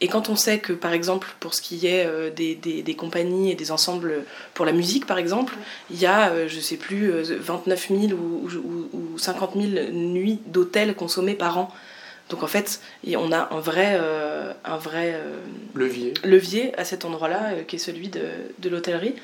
Et 0.00 0.08
quand 0.08 0.28
on 0.28 0.36
sait 0.36 0.58
que, 0.58 0.72
par 0.72 0.92
exemple, 0.92 1.34
pour 1.40 1.54
ce 1.54 1.60
qui 1.60 1.86
est 1.86 2.06
euh, 2.06 2.30
des, 2.30 2.54
des, 2.54 2.82
des, 2.82 2.94
compagnies 2.94 3.50
et 3.50 3.54
des 3.54 3.72
ensembles 3.72 4.24
pour 4.54 4.64
la 4.64 4.72
musique, 4.72 5.06
par 5.06 5.18
exemple, 5.18 5.54
il 5.90 5.98
y 5.98 6.06
a, 6.06 6.30
euh, 6.30 6.48
je 6.48 6.60
sais 6.60 6.76
plus, 6.76 7.10
29 7.10 7.88
000 7.88 8.00
ou, 8.12 8.48
ou, 8.48 8.96
ou 8.96 9.18
50 9.18 9.54
000 9.54 9.90
nuits 9.92 10.40
d'hôtel 10.46 10.94
consommées 10.94 11.34
par 11.34 11.58
an. 11.58 11.72
Donc 12.30 12.44
en 12.44 12.46
fait, 12.46 12.80
on 13.16 13.32
a 13.32 13.48
un 13.52 13.60
vrai, 13.60 13.98
euh, 14.00 14.52
un 14.64 14.76
vrai 14.76 15.14
euh, 15.14 15.34
levier. 15.74 16.14
levier 16.24 16.78
à 16.78 16.84
cet 16.84 17.04
endroit-là, 17.04 17.50
euh, 17.50 17.62
qui 17.64 17.76
est 17.76 17.80
celui 17.80 18.08
de, 18.08 18.22
de 18.60 18.68
l'hôtellerie. 18.70 19.16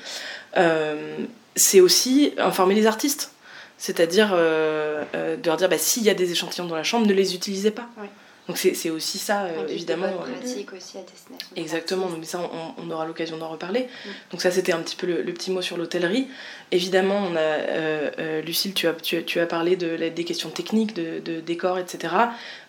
C'est 1.57 1.81
aussi 1.81 2.33
informer 2.37 2.75
les 2.75 2.87
artistes. 2.87 3.31
C'est-à-dire 3.79 4.31
de 4.31 5.45
leur 5.45 5.57
dire, 5.57 5.69
bah, 5.69 5.77
s'il 5.77 6.03
y 6.03 6.09
a 6.09 6.15
des 6.15 6.31
échantillons 6.31 6.65
dans 6.65 6.75
la 6.75 6.83
chambre, 6.83 7.05
ne 7.05 7.13
les 7.13 7.35
utilisez 7.35 7.69
pas. 7.71 7.87
Oui. 7.99 8.07
Donc 8.47 8.57
c'est 8.57 8.89
aussi 8.89 9.17
ça, 9.17 9.43
euh, 9.43 9.67
évidemment. 9.67 10.07
pratique 10.07 10.71
aussi 10.71 10.97
à 10.97 11.01
destination. 11.01 11.49
Exactement, 11.57 12.07
mais 12.17 12.25
ça 12.25 12.39
on, 12.39 12.81
on 12.81 12.91
aura 12.91 13.05
l'occasion 13.05 13.37
d'en 13.37 13.49
reparler. 13.49 13.81
Mm. 13.81 14.09
Donc 14.31 14.41
ça 14.41 14.51
c'était 14.51 14.71
un 14.71 14.79
petit 14.79 14.95
peu 14.95 15.05
le, 15.05 15.21
le, 15.21 15.33
petit 15.33 15.51
mot 15.51 15.61
sur 15.61 15.75
l'hôtellerie. 15.75 16.29
Évidemment, 16.71 17.27
on 17.29 17.35
a, 17.35 17.39
euh, 17.39 18.11
euh, 18.19 18.41
Lucille, 18.41 18.73
tu 18.73 18.87
as, 18.87 18.93
tu, 18.93 19.21
tu 19.25 19.41
as 19.41 19.45
parlé 19.47 19.75
de, 19.75 19.97
des 20.09 20.23
questions 20.23 20.49
techniques, 20.49 20.93
de, 20.93 21.19
de 21.19 21.41
décor, 21.41 21.77
etc. 21.77 22.13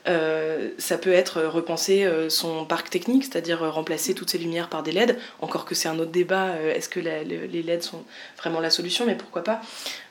Euh, 0.09 0.71
ça 0.79 0.97
peut 0.97 1.13
être 1.13 1.43
repenser 1.43 2.05
euh, 2.05 2.31
son 2.31 2.65
parc 2.65 2.89
technique, 2.91 3.25
c'est-à-dire 3.25 3.63
euh, 3.63 3.71
remplacer 3.71 4.15
toutes 4.15 4.31
ces 4.31 4.39
lumières 4.39 4.69
par 4.69 4.83
des 4.83 4.93
LED. 4.93 5.19
Encore 5.41 5.65
que 5.65 5.75
c'est 5.75 5.89
un 5.89 5.99
autre 5.99 6.11
débat, 6.11 6.55
est-ce 6.75 6.89
que 6.89 7.01
les 7.01 7.63
LED 7.63 7.83
sont 7.83 8.03
vraiment 8.39 8.61
la 8.61 8.71
solution, 8.71 9.05
mais 9.07 9.15
pourquoi 9.15 9.45
pas 9.45 9.61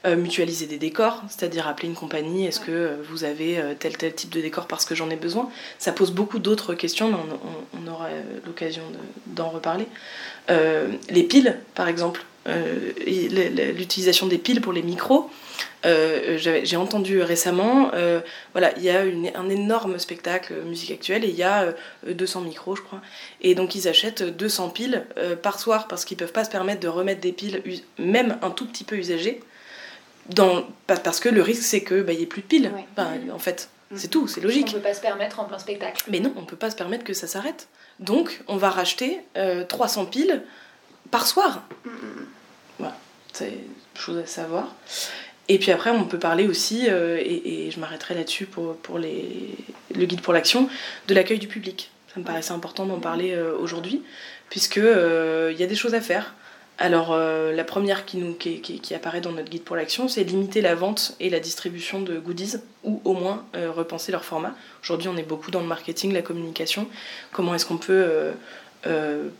mutualiser 0.05 0.67
des 0.67 0.77
décors, 0.77 1.21
c'est-à-dire 1.27 1.67
appeler 1.67 1.89
une 1.89 1.95
compagnie, 1.95 2.45
est-ce 2.45 2.61
que 2.61 2.95
vous 3.09 3.25
avez 3.25 3.61
tel 3.77 3.97
tel 3.97 4.13
type 4.13 4.29
de 4.29 4.39
décor 4.39 4.65
parce 4.65 4.85
que 4.85 4.95
j'en 4.95 5.09
ai 5.09 5.17
besoin 5.17 5.49
Ça 5.79 5.91
pose 5.91 6.11
beaucoup 6.11 6.39
d'autres 6.39 6.73
questions, 6.75 7.09
mais 7.09 7.17
on 7.73 7.91
aura 7.91 8.07
l'occasion 8.45 8.83
d'en 9.25 9.49
reparler. 9.49 9.87
les 10.47 11.23
piles, 11.23 11.59
par 11.75 11.89
exemple, 11.89 12.23
l'utilisation 12.47 14.27
des 14.27 14.37
piles 14.37 14.61
pour 14.61 14.73
les 14.73 14.81
micros. 14.81 15.29
Euh, 15.85 16.37
j'ai 16.37 16.75
entendu 16.75 17.21
récemment, 17.21 17.91
euh, 17.93 18.19
voilà, 18.53 18.75
il 18.77 18.83
y 18.83 18.89
a 18.89 19.01
un 19.01 19.49
énorme 19.49 19.99
spectacle 19.99 20.55
musique 20.65 20.91
actuelle 20.91 21.23
et 21.23 21.29
il 21.29 21.35
y 21.35 21.43
a 21.43 21.73
200 22.07 22.41
euh, 22.41 22.43
micros, 22.43 22.75
je 22.75 22.81
crois. 22.81 23.01
Et 23.41 23.55
donc 23.55 23.75
ils 23.75 23.87
achètent 23.87 24.23
200 24.23 24.69
piles 24.69 25.05
par 25.41 25.59
soir 25.59 25.87
parce 25.87 26.03
qu'ils 26.03 26.17
peuvent 26.17 26.31
pas 26.31 26.43
se 26.43 26.49
permettre 26.49 26.79
de 26.79 26.87
remettre 26.87 27.21
des 27.21 27.31
piles, 27.31 27.61
même 27.97 28.37
un 28.41 28.49
tout 28.49 28.65
petit 28.65 28.83
peu 28.83 28.95
usagées, 28.95 29.41
dans, 30.29 30.65
parce 30.87 31.19
que 31.19 31.29
le 31.29 31.41
risque 31.41 31.63
c'est 31.63 31.83
qu'il 31.83 32.03
bah, 32.03 32.13
n'y 32.13 32.23
ait 32.23 32.25
plus 32.25 32.41
de 32.41 32.47
piles. 32.47 32.71
en 33.31 33.39
fait, 33.39 33.69
mm. 33.91 33.97
c'est 33.97 34.09
tout, 34.09 34.27
c'est 34.27 34.41
logique. 34.41 34.67
On 34.69 34.73
peut 34.73 34.79
pas 34.79 34.93
se 34.93 35.01
permettre 35.01 35.39
en 35.39 35.45
plein 35.45 35.59
spectacle. 35.59 36.03
Mais 36.09 36.19
non, 36.19 36.33
on 36.35 36.43
peut 36.43 36.57
pas 36.57 36.71
se 36.71 36.75
permettre 36.75 37.03
que 37.03 37.13
ça 37.13 37.27
s'arrête. 37.27 37.67
Donc 37.99 38.41
on 38.47 38.57
va 38.57 38.69
racheter 38.69 39.21
300 39.69 40.05
piles 40.07 40.43
par 41.11 41.27
soir. 41.27 41.63
Mm, 41.85 41.89
c'est 43.37 43.53
chose 43.95 44.17
à 44.17 44.25
savoir. 44.25 44.67
Et 45.49 45.59
puis 45.59 45.71
après, 45.71 45.91
on 45.91 46.03
peut 46.03 46.19
parler 46.19 46.47
aussi, 46.47 46.87
euh, 46.89 47.17
et, 47.17 47.69
je 47.71 47.79
m'arrêterai 47.79 48.15
là-dessus 48.15 48.45
pour, 48.45 48.75
le 48.99 50.05
guide 50.05 50.21
pour 50.21 50.33
l'action, 50.33 50.69
de 51.07 51.13
l'accueil 51.13 51.39
du 51.39 51.47
public. 51.47 51.89
Ça 52.13 52.19
me 52.19 52.25
paraissait 52.25 52.51
important 52.51 52.85
d'en 52.85 52.99
parler 52.99 53.31
euh, 53.31 53.55
aujourd'hui, 53.57 54.01
puisqu'il 54.49 54.83
euh, 54.83 55.51
il 55.51 55.59
y 55.59 55.63
a 55.63 55.67
des 55.67 55.75
choses 55.75 55.93
à 55.93 56.01
faire. 56.01 56.33
Alors, 56.79 57.17
la 57.17 57.63
première 57.63 58.05
qui, 58.05 58.17
nous, 58.17 58.37
apparaît 58.93 59.19
dans 59.19 59.31
notre 59.31 59.49
guide 59.49 59.63
pour 59.63 59.75
l'action, 59.75 60.07
c'est 60.07 60.23
limiter 60.23 60.61
la 60.61 60.75
vente 60.75 61.15
et 61.19 61.31
la 61.31 61.39
distribution 61.39 62.01
de 62.01 62.19
goodies, 62.19 62.57
ou 62.83 63.01
au 63.03 63.13
moins 63.13 63.47
repenser 63.55 64.11
leur 64.11 64.23
format. 64.23 64.53
Aujourd'hui, 64.83 65.07
on 65.07 65.17
est 65.17 65.23
beaucoup 65.23 65.49
dans 65.49 65.61
le 65.61 65.65
marketing, 65.65 66.13
la 66.13 66.21
communication. 66.21 66.87
Comment 67.31 67.55
est-ce 67.55 67.65
qu'on 67.65 67.79
peut 67.79 68.29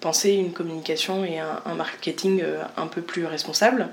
penser 0.02 0.32
une 0.32 0.52
communication 0.52 1.24
et 1.24 1.40
un, 1.40 1.62
un 1.66 1.74
marketing 1.74 2.44
un 2.76 2.88
peu 2.88 3.02
plus 3.02 3.26
responsable 3.26 3.90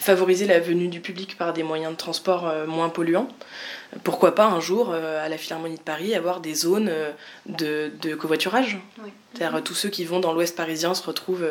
favoriser 0.00 0.46
la 0.46 0.58
venue 0.58 0.88
du 0.88 1.00
public 1.00 1.36
par 1.36 1.52
des 1.52 1.62
moyens 1.62 1.92
de 1.92 1.96
transport 1.96 2.48
euh, 2.48 2.66
moins 2.66 2.88
polluants. 2.88 3.28
Pourquoi 4.02 4.34
pas 4.34 4.46
un 4.46 4.60
jour, 4.60 4.90
euh, 4.92 5.24
à 5.24 5.28
la 5.28 5.36
Philharmonie 5.36 5.76
de 5.76 5.82
Paris, 5.82 6.14
avoir 6.14 6.40
des 6.40 6.54
zones 6.54 6.88
euh, 6.88 7.12
de, 7.46 8.14
covoiturage 8.14 8.78
C'est-à-dire 9.34 9.62
tous 9.62 9.74
ceux 9.74 9.90
qui 9.90 10.04
vont 10.04 10.18
dans 10.18 10.32
l'ouest 10.32 10.56
parisien 10.56 10.94
se 10.94 11.04
retrouvent 11.04 11.46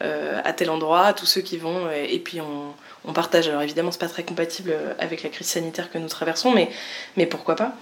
à 0.00 0.52
tel 0.52 0.70
endroit, 0.70 1.12
tous 1.12 1.26
ceux 1.26 1.40
qui 1.40 1.56
vont, 1.56 1.90
et 1.90 2.18
puis 2.18 2.40
on, 2.40 3.12
partage. 3.12 3.48
Alors 3.48 3.62
évidemment, 3.62 3.90
c'est 3.90 4.00
pas 4.00 4.08
très 4.08 4.22
compatible 4.22 4.74
avec 4.98 5.22
la 5.22 5.30
crise 5.30 5.46
sanitaire 5.46 5.90
que 5.90 5.98
nous 5.98 6.08
traversons, 6.08 6.52
mais, 6.52 6.70
mais 7.16 7.26
pourquoi 7.26 7.56
pas 7.56 7.74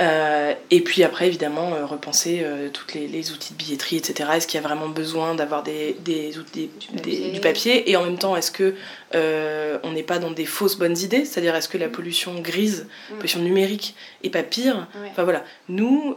euh, 0.00 0.54
et 0.70 0.80
puis 0.80 1.04
après, 1.04 1.26
évidemment, 1.26 1.74
euh, 1.74 1.84
repenser 1.84 2.40
euh, 2.42 2.70
tous 2.70 2.86
les, 2.94 3.32
outils 3.32 3.52
de 3.52 3.58
billetterie, 3.58 3.96
etc. 3.96 4.30
Est-ce 4.34 4.46
qu'il 4.46 4.60
y 4.60 4.64
a 4.64 4.66
vraiment 4.66 4.88
besoin 4.88 5.34
d'avoir 5.34 5.62
des, 5.62 5.96
des, 6.04 6.38
outils, 6.38 6.70
du, 7.04 7.40
papier? 7.40 7.90
Et 7.90 7.96
en 7.96 8.04
même 8.04 8.18
temps, 8.18 8.34
est-ce 8.34 8.50
que 8.50 8.74
on 9.14 9.92
n'est 9.92 10.02
pas 10.02 10.18
dans 10.18 10.30
des 10.30 10.46
fausses 10.46 10.76
bonnes 10.76 10.96
idées 10.98 11.24
C'est-à-dire, 11.24 11.54
est-ce 11.54 11.68
que 11.68 11.78
la 11.78 11.88
mm. 11.88 11.92
pollution 11.92 12.40
grise, 12.40 12.86
la 13.08 13.14
mm. 13.14 13.18
pollution 13.18 13.40
numérique, 13.40 13.94
est 14.22 14.30
pas 14.30 14.42
pire? 14.42 14.88
Enfin 15.10 15.24
voilà, 15.24 15.44
nous, 15.68 16.16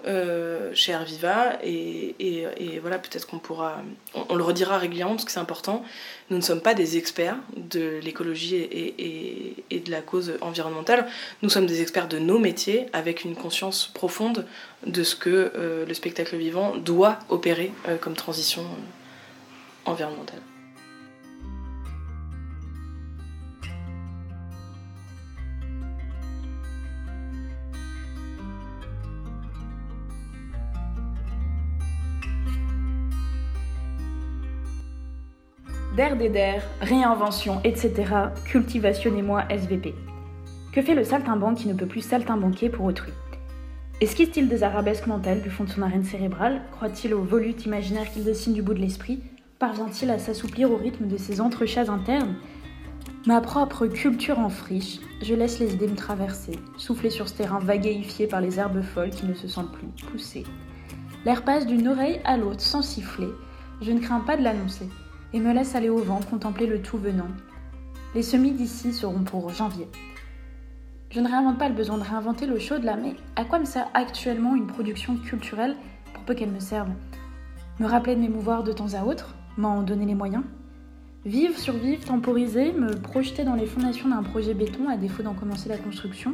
chez 0.73 0.93
Arviva, 0.93 1.57
et, 1.63 2.15
et, 2.19 2.45
et 2.57 2.79
voilà, 2.79 2.99
peut-être 2.99 3.27
qu'on 3.27 3.39
pourra, 3.39 3.81
on, 4.29 4.35
le 4.35 4.43
redira 4.43 4.77
régulièrement 4.77 5.15
parce 5.15 5.25
que 5.25 5.31
c'est 5.31 5.39
important, 5.39 5.83
nous 6.29 6.37
ne 6.37 6.41
sommes 6.41 6.61
pas 6.61 6.73
des 6.73 6.97
experts 6.97 7.37
de 7.55 7.99
l'écologie 8.01 8.55
et, 8.55 9.55
et, 9.69 9.79
de 9.79 9.91
la 9.91 10.01
cause 10.01 10.33
environnementale. 10.41 11.07
Nous 11.41 11.49
sommes 11.49 11.65
des 11.65 11.81
experts 11.81 12.07
de 12.07 12.17
nos 12.17 12.39
métiers 12.39 12.87
avec 12.93 13.23
une 13.23 13.35
conscience 13.35 13.91
profonde 13.93 14.45
de 14.85 15.03
ce 15.03 15.15
que 15.15 15.51
euh, 15.55 15.85
le 15.85 15.93
spectacle 15.93 16.35
vivant 16.37 16.75
doit 16.75 17.19
opérer 17.29 17.71
euh, 17.87 17.97
comme 17.97 18.15
transition 18.15 18.63
euh, 18.63 19.91
environnementale. 19.91 20.41
Der 35.95 36.17
des 36.17 36.59
réinvention, 36.81 37.61
etc. 37.63 37.93
Cultivationnez-moi 38.43 39.45
SVP. 39.49 39.95
Que 40.73 40.81
fait 40.81 40.93
le 40.93 41.05
saltimbanque 41.05 41.59
qui 41.59 41.69
ne 41.69 41.73
peut 41.73 41.85
plus 41.85 42.01
saltimbanquer 42.01 42.67
pour 42.67 42.83
autrui? 42.83 43.13
Esquisse-t-il 44.01 44.49
des 44.49 44.63
arabesques 44.63 45.07
mentales 45.07 45.41
du 45.41 45.49
fond 45.49 45.63
de 45.63 45.69
son 45.69 45.83
arène 45.83 46.03
cérébrale? 46.03 46.63
Croit-il 46.73 47.13
aux 47.13 47.23
volutes 47.23 47.65
imaginaires 47.65 48.11
qu'il 48.11 48.25
dessine 48.25 48.51
du 48.51 48.61
bout 48.61 48.73
de 48.73 48.81
l'esprit? 48.81 49.21
Parvient-il 49.57 50.11
à 50.11 50.19
s'assouplir 50.19 50.69
au 50.69 50.75
rythme 50.75 51.07
de 51.07 51.15
ses 51.15 51.39
entrechats 51.39 51.89
internes? 51.89 52.35
Ma 53.25 53.39
propre 53.39 53.87
culture 53.87 54.39
en 54.39 54.49
friche, 54.49 54.99
je 55.21 55.33
laisse 55.33 55.59
les 55.59 55.75
idées 55.75 55.87
me 55.87 55.95
traverser, 55.95 56.59
souffler 56.75 57.09
sur 57.09 57.29
ce 57.29 57.35
terrain 57.35 57.59
vaguéifié 57.59 58.27
par 58.27 58.41
les 58.41 58.59
herbes 58.59 58.81
folles 58.81 59.11
qui 59.11 59.25
ne 59.25 59.33
se 59.33 59.47
sentent 59.47 59.71
plus 59.71 59.87
pousser. 60.11 60.43
L'air 61.23 61.43
passe 61.43 61.65
d'une 61.65 61.87
oreille 61.87 62.19
à 62.25 62.35
l'autre 62.35 62.59
sans 62.59 62.81
siffler, 62.81 63.29
je 63.81 63.93
ne 63.93 64.01
crains 64.01 64.19
pas 64.19 64.35
de 64.35 64.43
l'annoncer 64.43 64.89
et 65.35 65.39
me 65.41 65.53
laisse 65.53 65.75
aller 65.75 65.89
au 65.89 65.97
vent 65.97 66.21
contempler 66.29 66.65
le 66.65 66.81
tout 66.81 66.97
venant. 66.97 67.27
Les 68.15 68.23
semis 68.23 68.53
d'ici 68.53 68.93
seront 68.93 69.25
pour 69.25 69.49
janvier. 69.49 69.85
Je 71.09 71.19
ne 71.19 71.27
réinvente 71.27 71.59
pas 71.59 71.67
le 71.67 71.75
besoin 71.75 71.97
de 71.97 72.03
réinventer 72.03 72.47
le 72.47 72.57
chaud 72.57 72.79
de 72.79 72.85
là, 72.85 72.95
mais 72.95 73.15
à 73.35 73.43
quoi 73.43 73.59
me 73.59 73.65
sert 73.65 73.89
actuellement 73.93 74.55
une 74.55 74.65
production 74.65 75.17
culturelle 75.17 75.75
pour 76.13 76.23
peu 76.23 76.35
qu'elle 76.35 76.51
me 76.51 76.61
serve? 76.61 76.87
Me 77.81 77.85
rappeler 77.85 78.15
de 78.15 78.21
m'émouvoir 78.21 78.63
de 78.63 78.71
temps 78.71 78.93
à 78.93 79.03
autre 79.03 79.35
M'en 79.57 79.83
donner 79.83 80.05
les 80.05 80.15
moyens? 80.15 80.43
Vivre, 81.25 81.57
survivre, 81.57 82.05
temporiser, 82.05 82.71
me 82.71 82.95
projeter 82.95 83.43
dans 83.43 83.55
les 83.55 83.65
fondations 83.65 84.07
d'un 84.07 84.23
projet 84.23 84.53
béton 84.53 84.87
à 84.87 84.95
défaut 84.95 85.23
d'en 85.23 85.33
commencer 85.33 85.67
la 85.67 85.77
construction? 85.77 86.33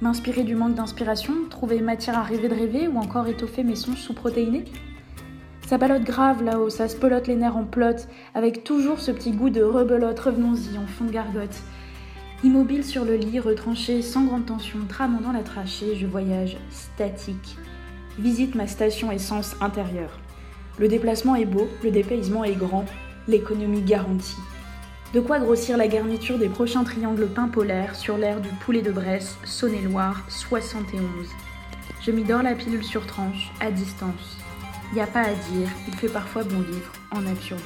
M'inspirer 0.00 0.42
du 0.42 0.56
manque 0.56 0.74
d'inspiration, 0.74 1.32
trouver 1.48 1.80
matière 1.80 2.18
à 2.18 2.22
rêver 2.22 2.48
de 2.48 2.54
rêver 2.54 2.88
ou 2.88 2.98
encore 2.98 3.28
étoffer 3.28 3.62
mes 3.62 3.76
songes 3.76 4.00
sous-protéinés? 4.00 4.64
Ça 5.72 5.78
balotte 5.78 6.04
grave 6.04 6.42
là-haut, 6.42 6.68
ça 6.68 6.86
se 6.86 6.96
pelote 6.96 7.28
les 7.28 7.34
nerfs 7.34 7.56
en 7.56 7.64
plot, 7.64 8.06
avec 8.34 8.62
toujours 8.62 9.00
ce 9.00 9.10
petit 9.10 9.32
goût 9.32 9.48
de 9.48 9.62
rebelote, 9.62 10.20
revenons-y 10.20 10.76
en 10.76 10.86
fond 10.86 11.06
de 11.06 11.10
gargote. 11.10 11.62
Immobile 12.44 12.84
sur 12.84 13.06
le 13.06 13.16
lit, 13.16 13.40
retranché 13.40 14.02
sans 14.02 14.24
grande 14.24 14.44
tension, 14.44 14.80
tramant 14.86 15.22
dans 15.22 15.32
la 15.32 15.42
trachée, 15.42 15.96
je 15.96 16.06
voyage 16.06 16.58
statique. 16.68 17.56
Visite 18.18 18.54
ma 18.54 18.66
station 18.66 19.10
essence 19.10 19.56
intérieure. 19.62 20.20
Le 20.78 20.88
déplacement 20.88 21.36
est 21.36 21.46
beau, 21.46 21.66
le 21.82 21.90
dépaysement 21.90 22.44
est 22.44 22.52
grand, 22.52 22.84
l'économie 23.26 23.80
garantie. 23.80 24.36
De 25.14 25.20
quoi 25.20 25.38
grossir 25.38 25.78
la 25.78 25.88
garniture 25.88 26.36
des 26.36 26.50
prochains 26.50 26.84
triangles 26.84 27.28
peints 27.28 27.48
polaires 27.48 27.94
sur 27.94 28.18
l'air 28.18 28.42
du 28.42 28.50
poulet 28.66 28.82
de 28.82 28.92
Bresse, 28.92 29.38
Saône-et-Loire, 29.44 30.22
71. 30.28 31.00
Je 32.02 32.10
m'y 32.10 32.24
dors 32.24 32.42
la 32.42 32.54
pilule 32.54 32.84
sur 32.84 33.06
tranche, 33.06 33.50
à 33.58 33.70
distance. 33.70 34.41
Il 34.92 34.96
n'y 34.96 35.00
a 35.00 35.06
pas 35.06 35.22
à 35.22 35.32
dire, 35.32 35.70
il 35.88 35.96
fait 35.96 36.10
parfois 36.10 36.44
bon 36.44 36.60
vivre 36.60 36.92
en 37.12 37.26
absurde. 37.26 37.62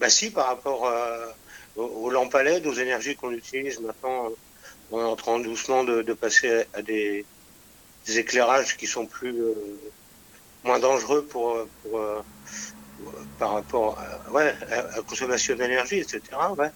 Bah 0.00 0.08
si, 0.08 0.30
par 0.30 0.46
rapport 0.46 0.86
euh, 0.86 1.26
aux, 1.76 2.08
lampes 2.08 2.34
à 2.34 2.42
LED, 2.42 2.66
aux 2.66 2.72
énergies 2.72 3.16
qu'on 3.16 3.32
utilise 3.32 3.80
maintenant, 3.80 4.30
on 4.90 4.98
est 4.98 5.04
en 5.04 5.16
train 5.16 5.40
doucement 5.40 5.84
de, 5.84 6.00
passer 6.14 6.64
à 6.72 6.80
des, 6.80 7.26
éclairages 8.08 8.78
qui 8.78 8.86
sont 8.86 9.04
plus 9.04 9.38
euh, 9.38 9.54
moins 10.64 10.78
dangereux 10.78 11.22
pour, 11.26 11.58
pour, 11.82 11.98
euh, 11.98 12.22
par 13.38 13.54
rapport 13.54 13.98
à, 13.98 14.32
ouais, 14.32 14.54
à 14.70 14.96
la 14.96 15.02
consommation 15.02 15.56
d'énergie, 15.56 15.98
etc. 15.98 16.20
Ouais. 16.56 16.70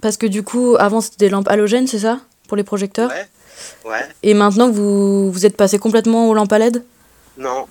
Parce 0.00 0.16
que 0.16 0.26
du 0.26 0.42
coup, 0.42 0.76
avant 0.78 1.00
c'était 1.00 1.26
des 1.26 1.28
lampes 1.30 1.48
halogènes, 1.48 1.86
c'est 1.86 2.00
ça 2.00 2.20
Pour 2.48 2.56
les 2.56 2.64
projecteurs? 2.64 3.10
Ouais. 3.10 3.90
ouais. 3.90 4.08
Et 4.22 4.34
maintenant 4.34 4.70
vous, 4.70 5.30
vous 5.30 5.46
êtes 5.46 5.56
passé 5.56 5.78
complètement 5.78 6.28
aux 6.28 6.34
lampes 6.34 6.52
à 6.52 6.58
LED? 6.58 6.84
Non. 7.36 7.66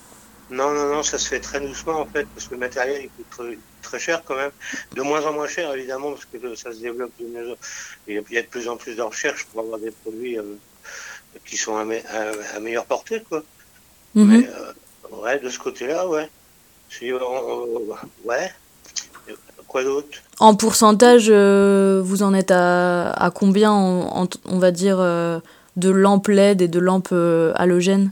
Non, 0.49 0.71
non, 0.71 0.87
non, 0.93 1.03
ça 1.03 1.17
se 1.17 1.29
fait 1.29 1.39
très 1.39 1.59
doucement 1.59 2.01
en 2.01 2.05
fait, 2.05 2.27
parce 2.35 2.47
que 2.47 2.53
le 2.53 2.59
matériel 2.59 3.01
il 3.03 3.09
coûte 3.09 3.57
très, 3.81 3.99
cher 3.99 4.21
quand 4.25 4.35
même. 4.35 4.51
De 4.95 5.01
moins 5.01 5.25
en 5.25 5.33
moins 5.33 5.47
cher 5.47 5.73
évidemment, 5.73 6.11
parce 6.11 6.25
que 6.25 6.55
ça 6.55 6.71
se 6.71 6.77
développe 6.77 7.11
de 7.19 7.25
mieux 7.25 7.55
Il 8.07 8.23
y 8.31 8.37
a 8.37 8.41
de 8.41 8.47
plus 8.47 8.67
en 8.67 8.77
plus 8.77 8.95
de 8.95 9.01
recherches 9.01 9.45
pour 9.45 9.61
avoir 9.61 9.79
des 9.79 9.91
produits 9.91 10.37
euh, 10.37 10.43
qui 11.45 11.57
sont 11.57 11.75
à, 11.77 11.81
à, 11.81 12.55
à 12.55 12.59
meilleure 12.59 12.85
portée, 12.85 13.23
quoi. 13.27 13.43
Mhm. 14.15 14.45
ouais, 15.11 15.39
de 15.39 15.49
ce 15.49 15.57
côté-là, 15.59 16.07
ouais. 16.07 16.29
Si, 16.97 17.11
euh, 17.11 17.19
ouais. 18.25 18.51
Quoi 19.67 19.83
d'autre? 19.83 20.19
En 20.39 20.55
pourcentage, 20.55 21.27
euh, 21.29 22.01
vous 22.03 22.21
en 22.21 22.33
êtes 22.33 22.51
à, 22.51 23.09
à 23.11 23.31
combien, 23.31 23.71
en- 23.71 24.23
en- 24.23 24.27
on 24.45 24.59
va 24.59 24.71
dire, 24.71 24.97
euh, 24.99 25.39
de 25.77 25.89
lampes 25.89 26.27
LED 26.27 26.61
et 26.61 26.67
de 26.67 26.79
lampes 26.79 27.13
halogènes? 27.55 28.11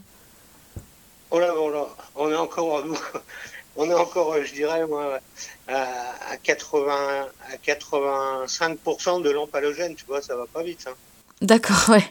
Oh 1.30 1.40
là, 1.40 1.54
oh 1.56 1.70
là, 1.70 1.86
on 2.16 2.32
est 2.32 2.36
encore, 2.36 2.84
on 3.76 3.90
est 3.90 3.94
encore, 3.94 4.36
je 4.44 4.54
dirais, 4.54 4.86
moi, 4.88 5.20
à, 5.68 5.84
à 6.32 6.38
80, 6.38 7.28
à 7.54 7.58
85% 7.58 9.22
de 9.22 9.30
lampes 9.30 9.54
halogènes, 9.54 9.96
tu 9.96 10.06
vois, 10.08 10.22
ça 10.22 10.36
va 10.36 10.46
pas 10.52 10.64
vite. 10.64 10.86
Hein. 10.90 10.94
D'accord, 11.42 11.90
ouais. 11.90 12.04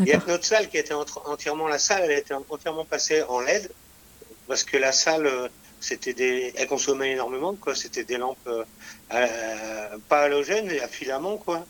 Il 0.00 0.06
y 0.06 0.12
a 0.12 0.18
que 0.18 0.30
notre 0.30 0.44
salle 0.44 0.68
qui 0.68 0.76
était 0.78 0.94
entièrement 1.26 1.68
la 1.68 1.78
salle, 1.78 2.02
elle 2.04 2.18
était 2.18 2.34
entièrement 2.34 2.84
passée 2.84 3.22
en 3.28 3.40
LED 3.40 3.70
parce 4.46 4.64
que 4.64 4.76
la 4.78 4.92
salle, 4.92 5.28
c'était 5.80 6.14
des, 6.14 6.52
elle 6.56 6.66
consommait 6.68 7.12
énormément, 7.12 7.54
quoi. 7.54 7.74
C'était 7.74 8.04
des 8.04 8.16
lampes 8.18 8.38
euh, 8.46 8.64
euh, 9.14 9.98
pas 10.08 10.22
halogènes, 10.22 10.70
à 10.82 10.88
filament, 10.88 11.36
quoi, 11.38 11.66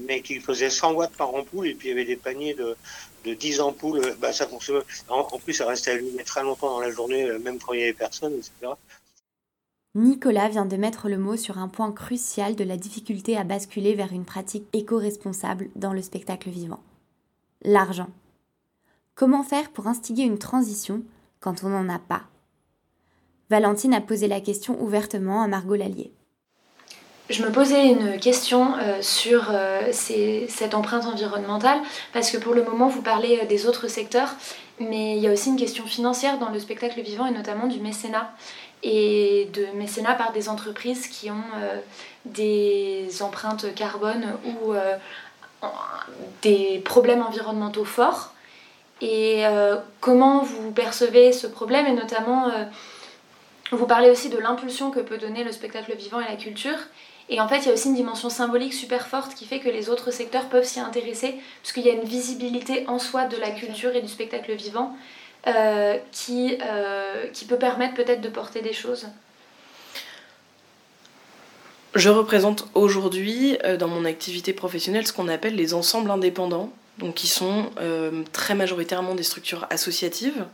mais 0.00 0.22
qui 0.22 0.40
faisaient 0.40 0.70
100 0.70 0.92
watts 0.94 1.16
par 1.16 1.34
ampoule 1.34 1.68
et 1.68 1.74
puis 1.74 1.88
il 1.88 1.90
y 1.90 1.94
avait 1.94 2.04
des 2.04 2.16
paniers 2.16 2.54
de, 2.54 2.76
de 3.24 3.34
10 3.34 3.60
ampoules. 3.60 4.00
euh, 4.04 4.14
Bah, 4.20 4.32
ça 4.32 4.46
consommait. 4.46 4.82
En, 5.08 5.20
en 5.20 5.38
plus, 5.38 5.54
ça 5.54 5.66
restait 5.66 5.92
allumé 5.92 6.24
très 6.24 6.42
longtemps 6.42 6.70
dans 6.70 6.80
la 6.80 6.90
journée, 6.90 7.26
même 7.38 7.58
quand 7.58 7.72
il 7.72 7.80
y 7.80 7.82
avait 7.84 7.92
personne, 7.92 8.34
etc. 8.34 8.72
Nicolas 9.94 10.48
vient 10.50 10.66
de 10.66 10.76
mettre 10.76 11.08
le 11.08 11.16
mot 11.18 11.36
sur 11.36 11.58
un 11.58 11.68
point 11.68 11.90
crucial 11.90 12.54
de 12.54 12.64
la 12.64 12.76
difficulté 12.76 13.36
à 13.36 13.44
basculer 13.44 13.94
vers 13.94 14.12
une 14.12 14.26
pratique 14.26 14.66
éco-responsable 14.74 15.70
dans 15.74 15.94
le 15.94 16.02
spectacle 16.02 16.50
vivant. 16.50 16.82
L'argent. 17.62 18.10
Comment 19.14 19.42
faire 19.42 19.70
pour 19.70 19.86
instiguer 19.86 20.24
une 20.24 20.38
transition 20.38 21.02
quand 21.40 21.64
on 21.64 21.70
n'en 21.70 21.88
a 21.88 21.98
pas? 21.98 22.24
Valentine 23.50 23.94
a 23.94 24.00
posé 24.00 24.28
la 24.28 24.40
question 24.40 24.80
ouvertement 24.80 25.42
à 25.42 25.46
Margot 25.46 25.76
Lallier. 25.76 26.12
Je 27.28 27.42
me 27.42 27.50
posais 27.50 27.88
une 27.88 28.20
question 28.20 28.76
euh, 28.76 29.02
sur 29.02 29.48
euh, 29.50 29.90
cette 29.90 30.74
empreinte 30.74 31.06
environnementale, 31.06 31.78
parce 32.12 32.30
que 32.30 32.36
pour 32.36 32.54
le 32.54 32.62
moment, 32.62 32.88
vous 32.88 33.02
parlez 33.02 33.40
euh, 33.42 33.46
des 33.46 33.66
autres 33.66 33.88
secteurs, 33.88 34.36
mais 34.78 35.16
il 35.16 35.22
y 35.22 35.26
a 35.26 35.32
aussi 35.32 35.48
une 35.48 35.56
question 35.56 35.84
financière 35.86 36.38
dans 36.38 36.50
le 36.50 36.60
spectacle 36.60 37.00
vivant, 37.00 37.26
et 37.26 37.32
notamment 37.32 37.66
du 37.66 37.80
mécénat, 37.80 38.30
et 38.84 39.48
de 39.54 39.66
mécénat 39.76 40.14
par 40.14 40.32
des 40.32 40.48
entreprises 40.48 41.08
qui 41.08 41.30
ont 41.30 41.34
des 42.26 43.08
empreintes 43.22 43.74
carbone 43.74 44.34
ou 44.44 44.74
des 46.42 46.82
problèmes 46.84 47.22
environnementaux 47.22 47.86
forts. 47.86 48.34
Et 49.00 49.44
comment 50.00 50.42
vous 50.42 50.72
percevez 50.72 51.32
ce 51.32 51.46
problème, 51.46 51.86
et 51.86 51.94
notamment... 51.94 52.50
vous 53.72 53.86
parlez 53.86 54.10
aussi 54.10 54.28
de 54.28 54.38
l'impulsion 54.38 54.90
que 54.90 55.00
peut 55.00 55.18
donner 55.18 55.44
le 55.44 55.52
spectacle 55.52 55.94
vivant 55.96 56.20
et 56.20 56.28
la 56.28 56.36
culture. 56.36 56.78
Et 57.28 57.40
en 57.40 57.48
fait, 57.48 57.58
il 57.58 57.66
y 57.66 57.70
a 57.70 57.72
aussi 57.72 57.88
une 57.88 57.94
dimension 57.94 58.30
symbolique 58.30 58.72
super 58.72 59.08
forte 59.08 59.34
qui 59.34 59.46
fait 59.46 59.58
que 59.58 59.68
les 59.68 59.90
autres 59.90 60.12
secteurs 60.12 60.48
peuvent 60.48 60.64
s'y 60.64 60.78
intéresser, 60.78 61.34
parce 61.62 61.72
qu'il 61.72 61.84
y 61.84 61.90
a 61.90 61.92
une 61.92 62.04
visibilité 62.04 62.84
en 62.86 62.98
soi 62.98 63.24
de 63.24 63.36
la 63.36 63.50
culture 63.50 63.94
et 63.96 64.00
du 64.00 64.08
spectacle 64.08 64.54
vivant 64.54 64.96
euh, 65.48 65.96
qui, 66.12 66.58
euh, 66.60 67.26
qui 67.32 67.44
peut 67.44 67.58
permettre 67.58 67.94
peut-être 67.94 68.20
de 68.20 68.28
porter 68.28 68.62
des 68.62 68.72
choses. 68.72 69.06
Je 71.94 72.10
représente 72.10 72.68
aujourd'hui 72.74 73.56
euh, 73.64 73.76
dans 73.76 73.88
mon 73.88 74.04
activité 74.04 74.52
professionnelle 74.52 75.06
ce 75.06 75.12
qu'on 75.12 75.28
appelle 75.28 75.56
les 75.56 75.72
ensembles 75.72 76.10
indépendants, 76.10 76.72
donc 76.98 77.14
qui 77.14 77.26
sont 77.26 77.70
très 78.32 78.54
majoritairement 78.54 79.14
des 79.14 79.22
structures 79.22 79.66
associatives, 79.68 80.46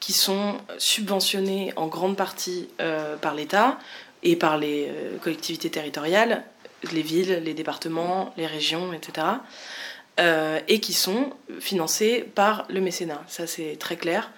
qui 0.00 0.14
sont 0.14 0.56
subventionnées 0.78 1.72
en 1.76 1.86
grande 1.86 2.16
partie 2.16 2.68
euh, 2.80 3.16
par 3.16 3.34
l'État 3.34 3.78
et 4.22 4.34
par 4.34 4.58
les 4.58 4.88
euh, 4.88 5.18
collectivités 5.18 5.70
territoriales, 5.70 6.42
les 6.90 7.02
villes, 7.02 7.42
les 7.44 7.54
départements, 7.54 8.32
les 8.38 8.46
régions, 8.46 8.94
etc. 8.94 9.26
euh, 10.18 10.58
et 10.66 10.80
qui 10.80 10.94
sont 10.94 11.34
financées 11.60 12.26
par 12.34 12.64
le 12.70 12.80
mécénat. 12.80 13.22
Ça, 13.28 13.46
c'est 13.46 13.76
très 13.78 13.96
clair. 13.96 14.30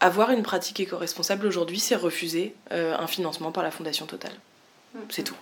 Avoir 0.00 0.30
une 0.32 0.42
pratique 0.42 0.78
éco-responsable 0.80 1.46
aujourd'hui, 1.46 1.78
c'est 1.78 1.94
refuser 1.94 2.54
un 2.70 3.06
financement 3.06 3.50
par 3.50 3.62
la 3.62 3.70
Fondation 3.70 4.04
Total. 4.04 4.32
C'est 5.08 5.22
tout. 5.22 5.36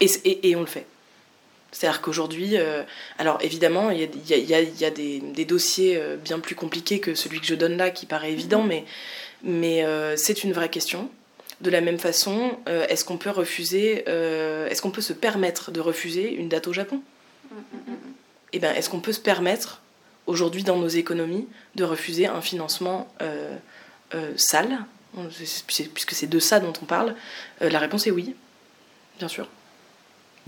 Et, 0.00 0.06
et, 0.24 0.50
et 0.50 0.56
on 0.56 0.60
le 0.60 0.66
fait. 0.66 0.84
C'est-à-dire 1.70 2.00
qu'aujourd'hui, 2.00 2.56
euh, 2.56 2.82
alors 3.18 3.38
évidemment, 3.42 3.90
il 3.90 4.00
y 4.00 4.04
a, 4.04 4.06
il 4.14 4.26
y 4.28 4.32
a- 4.34 4.36
il 4.38 4.48
y 4.48 4.54
a- 4.54 4.60
il 4.62 4.80
y 4.80 4.84
a 4.86 4.90
des, 4.90 5.20
des 5.20 5.44
dossiers 5.44 5.96
euh, 5.98 6.16
bien 6.16 6.38
plus 6.40 6.54
compliqués 6.54 6.98
que 6.98 7.14
celui 7.14 7.40
que 7.40 7.46
je 7.46 7.54
donne 7.54 7.76
là, 7.76 7.90
qui 7.90 8.06
paraît 8.06 8.32
évident, 8.32 8.62
mais, 8.62 8.84
mais 9.42 9.84
euh, 9.84 10.16
c'est 10.16 10.44
une 10.44 10.52
vraie 10.52 10.70
question. 10.70 11.10
De 11.60 11.70
la 11.70 11.80
même 11.80 11.98
façon, 11.98 12.56
euh, 12.68 12.86
est-ce 12.88 13.04
qu'on 13.04 13.18
peut 13.18 13.30
refuser, 13.30 14.04
est-ce 14.08 14.80
qu'on 14.80 14.90
peut 14.92 15.00
se 15.02 15.12
permettre 15.12 15.70
de 15.72 15.80
refuser 15.80 16.32
une 16.32 16.48
date 16.48 16.68
au 16.68 16.72
Japon? 16.72 17.02
Eh 18.52 18.58
bien, 18.60 18.72
est-ce 18.74 18.88
qu'on 18.88 19.00
peut 19.00 19.12
se 19.12 19.20
permettre 19.20 19.82
aujourd'hui 20.26 20.62
dans 20.62 20.76
nos 20.78 20.88
économies 20.88 21.48
de 21.74 21.84
refuser 21.84 22.26
un 22.26 22.40
financement 22.40 23.08
sale? 24.36 24.78
Puisque 25.94 26.12
c'est 26.12 26.28
de 26.28 26.38
ça 26.38 26.60
dont 26.60 26.72
on 26.80 26.84
parle. 26.86 27.14
La 27.60 27.78
réponse 27.80 28.06
est 28.06 28.12
oui, 28.12 28.34
bien 29.18 29.26
sûr. 29.28 29.48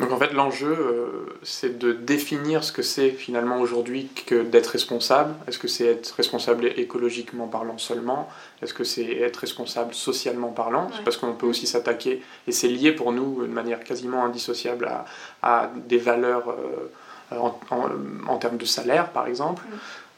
Donc 0.01 0.13
en 0.13 0.17
fait, 0.19 0.33
l'enjeu, 0.33 0.73
euh, 0.79 1.07
c'est 1.43 1.79
de 1.79 1.93
définir 1.93 2.65
ce 2.65 2.73
que 2.73 2.83
c'est 2.83 3.11
finalement 3.11 3.61
aujourd'hui 3.61 4.09
que 4.27 4.43
d'être 4.43 4.69
responsable. 4.69 5.35
Est-ce 5.47 5.59
que 5.59 5.69
c'est 5.69 5.85
être 5.85 6.15
responsable 6.17 6.67
écologiquement 6.77 7.47
parlant 7.49 7.77
seulement? 7.79 8.29
Est-ce 8.63 8.73
que 8.75 8.85
c'est 8.85 9.05
être 9.19 9.37
responsable 9.37 9.93
socialement 9.95 10.49
parlant? 10.49 10.89
Parce 11.05 11.17
qu'on 11.19 11.35
peut 11.35 11.47
aussi 11.47 11.67
s'attaquer, 11.67 12.23
et 12.49 12.53
c'est 12.53 12.69
lié 12.69 12.93
pour 12.93 13.13
nous 13.13 13.43
de 13.43 13.53
manière 13.53 13.85
quasiment 13.85 14.25
indissociable 14.25 14.87
à, 14.87 15.05
à 15.43 15.71
des 15.87 15.99
valeurs 15.99 16.49
euh, 16.51 17.37
en, 17.39 17.59
en- 17.71 17.91
en 18.27 18.37
termes 18.39 18.57
de 18.57 18.65
salaire, 18.65 19.11
par 19.11 19.27
exemple. 19.27 19.63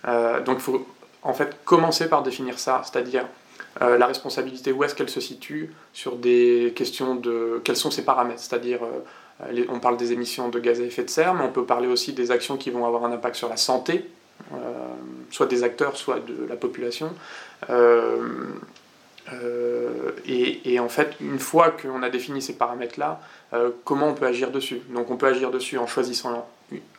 Euh, 0.07 0.41
donc 0.43 0.59
il 0.59 0.63
faut 0.63 0.87
en 1.23 1.33
fait 1.35 1.57
commencer 1.65 2.09
par 2.09 2.23
définir 2.23 2.59
ça, 2.59 2.83
c'est-à-dire 2.85 3.27
euh, 3.81 3.97
la 3.99 4.07
responsabilité, 4.07 4.71
où 4.73 4.85
est-ce 4.85 4.95
qu'elle 4.95 5.09
se 5.09 5.21
situe 5.21 5.73
sur 5.93 6.17
des 6.17 6.73
questions 6.77 7.15
de 7.15 7.61
quels 7.65 7.77
sont 7.77 7.91
ses 7.91 8.05
paramètres, 8.05 8.41
c'est-à-dire 8.41 8.83
euh, 8.83 9.01
les- 9.51 9.67
on 9.69 9.81
parle 9.81 9.97
des 9.97 10.13
émissions 10.13 10.49
de 10.49 10.59
gaz 10.59 10.81
à 10.81 10.85
effet 10.85 11.05
de 11.05 11.11
serre, 11.11 11.35
mais 11.35 11.45
on 11.45 11.53
peut 11.53 11.65
parler 11.65 11.89
aussi 11.89 12.13
des 12.13 12.31
actions 12.31 12.57
qui 12.57 12.71
vont 12.71 12.87
avoir 12.87 13.05
un 13.05 13.13
impact 13.13 13.37
sur 13.37 13.49
la 13.49 13.57
santé, 13.57 14.09
euh, 14.53 14.57
soit 15.31 15.47
des 15.47 15.63
acteurs, 15.63 15.97
soit 15.97 16.21
de 16.21 16.47
la 16.49 16.57
population. 16.57 17.13
Euh, 17.71 18.29
euh, 19.33 20.11
et, 20.27 20.79
en 20.81 20.89
fait, 20.89 21.15
une 21.21 21.39
fois 21.39 21.71
qu'on 21.71 22.03
a 22.03 22.11
défini 22.11 22.43
ces 22.43 22.55
paramètres-là, 22.55 23.21
euh, 23.55 23.71
comment 23.85 24.09
on 24.09 24.15
peut 24.15 24.27
agir 24.27 24.51
dessus? 24.51 24.81
Donc 24.91 25.11
on 25.11 25.17
peut 25.17 25.27
agir 25.27 25.51
dessus 25.51 25.79
en 25.79 25.87
choisissant 25.87 26.49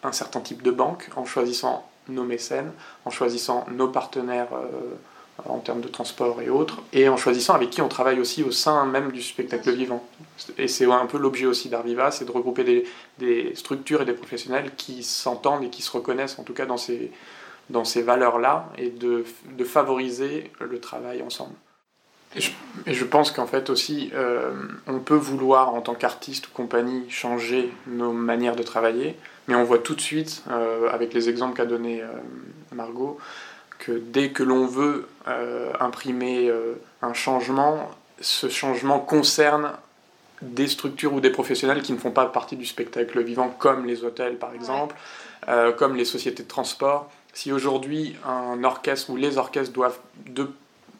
un 0.04 0.12
certain 0.12 0.40
type 0.40 0.62
de 0.62 0.72
banque, 0.72 1.10
en 1.16 1.26
choisissant 1.26 1.88
nos 2.08 2.24
mécènes, 2.24 2.72
en 3.06 3.10
choisissant 3.10 3.66
nos 3.72 3.88
partenaires 3.88 4.48
euh, 4.54 4.96
en 5.46 5.60
termes 5.60 5.82
de 5.82 5.88
transport 5.88 6.42
et 6.42 6.50
autres, 6.50 6.82
et 6.94 7.10
en 7.10 7.18
choisissant 7.18 7.54
avec 7.54 7.70
qui 7.70 7.82
on 7.82 7.88
travaille 7.88 8.20
aussi 8.20 8.44
au 8.44 8.52
sein 8.52 8.86
même 8.86 9.12
du 9.12 9.22
spectacle 9.22 9.72
vivant. 9.72 10.08
Et 10.58 10.68
c'est 10.68 10.86
un 10.86 11.06
peu 11.06 11.18
l'objet 11.18 11.46
aussi 11.46 11.70
d'Arviva, 11.70 12.12
c'est 12.12 12.26
de 12.26 12.32
regrouper 12.32 12.64
des, 12.64 12.86
des 13.20 13.56
structures 13.56 14.02
et 14.02 14.06
des 14.06 14.14
professionnels 14.14 14.72
qui 14.78 15.04
s'entendent 15.04 15.64
et 15.64 15.70
qui 15.70 15.82
se 15.82 15.92
reconnaissent 15.92 16.38
en 16.40 16.44
tout 16.44 16.54
cas 16.54 16.66
dans 16.66 16.78
ces, 16.78 17.12
dans 17.70 17.84
ces 17.84 18.02
valeurs-là, 18.02 18.70
et 18.78 18.90
de, 18.90 19.26
de 19.58 19.64
favoriser 19.64 20.52
le 20.60 20.80
travail 20.80 21.22
ensemble. 21.22 21.56
Et 22.36 22.42
je, 22.42 22.52
et 22.88 22.94
je 22.94 23.06
pense 23.06 23.32
qu'en 23.32 23.46
fait 23.46 23.70
aussi, 23.70 24.12
euh, 24.16 24.52
on 24.88 25.00
peut 25.00 25.16
vouloir 25.16 25.74
en 25.76 25.82
tant 25.82 25.94
qu'artiste 25.94 26.48
ou 26.48 26.52
compagnie 26.52 27.08
changer 27.10 27.72
nos 27.86 28.12
manières 28.12 28.56
de 28.56 28.64
travailler, 28.64 29.16
mais 29.48 29.56
on 29.56 29.64
voit 29.64 29.78
tout 29.78 29.94
de 29.94 30.02
suite, 30.02 30.44
euh, 30.50 30.90
avec 30.90 31.14
les 31.14 31.30
exemples 31.30 31.56
qu'a 31.56 31.66
donné 31.66 32.02
euh, 32.02 32.08
Margot, 32.72 33.20
que 33.78 33.92
dès 33.92 34.30
que 34.30 34.42
l'on 34.42 34.66
veut 34.66 35.08
imprimer 35.80 36.50
euh, 36.50 36.76
un 37.02 37.14
changement, 37.14 37.90
ce 38.20 38.50
changement 38.50 39.00
concerne 39.00 39.72
des 40.42 40.68
structures 40.68 41.14
ou 41.14 41.22
des 41.22 41.30
professionnels 41.30 41.82
qui 41.82 41.94
ne 41.94 41.98
font 41.98 42.12
pas 42.12 42.26
partie 42.26 42.58
du 42.58 42.66
spectacle 42.66 43.22
vivant, 43.24 43.50
comme 43.58 43.86
les 43.86 44.04
hôtels 44.04 44.38
par 44.38 44.54
exemple, 44.54 44.96
euh, 45.48 45.72
comme 45.72 45.96
les 45.96 46.06
sociétés 46.06 46.44
de 46.44 46.48
transport. 46.48 47.10
Si 47.34 47.52
aujourd'hui 47.52 48.16
un 48.26 48.64
orchestre 48.64 49.10
ou 49.10 49.16
les 49.16 49.38
orchestres 49.38 49.74
doivent 49.74 50.00
de, 50.28 50.52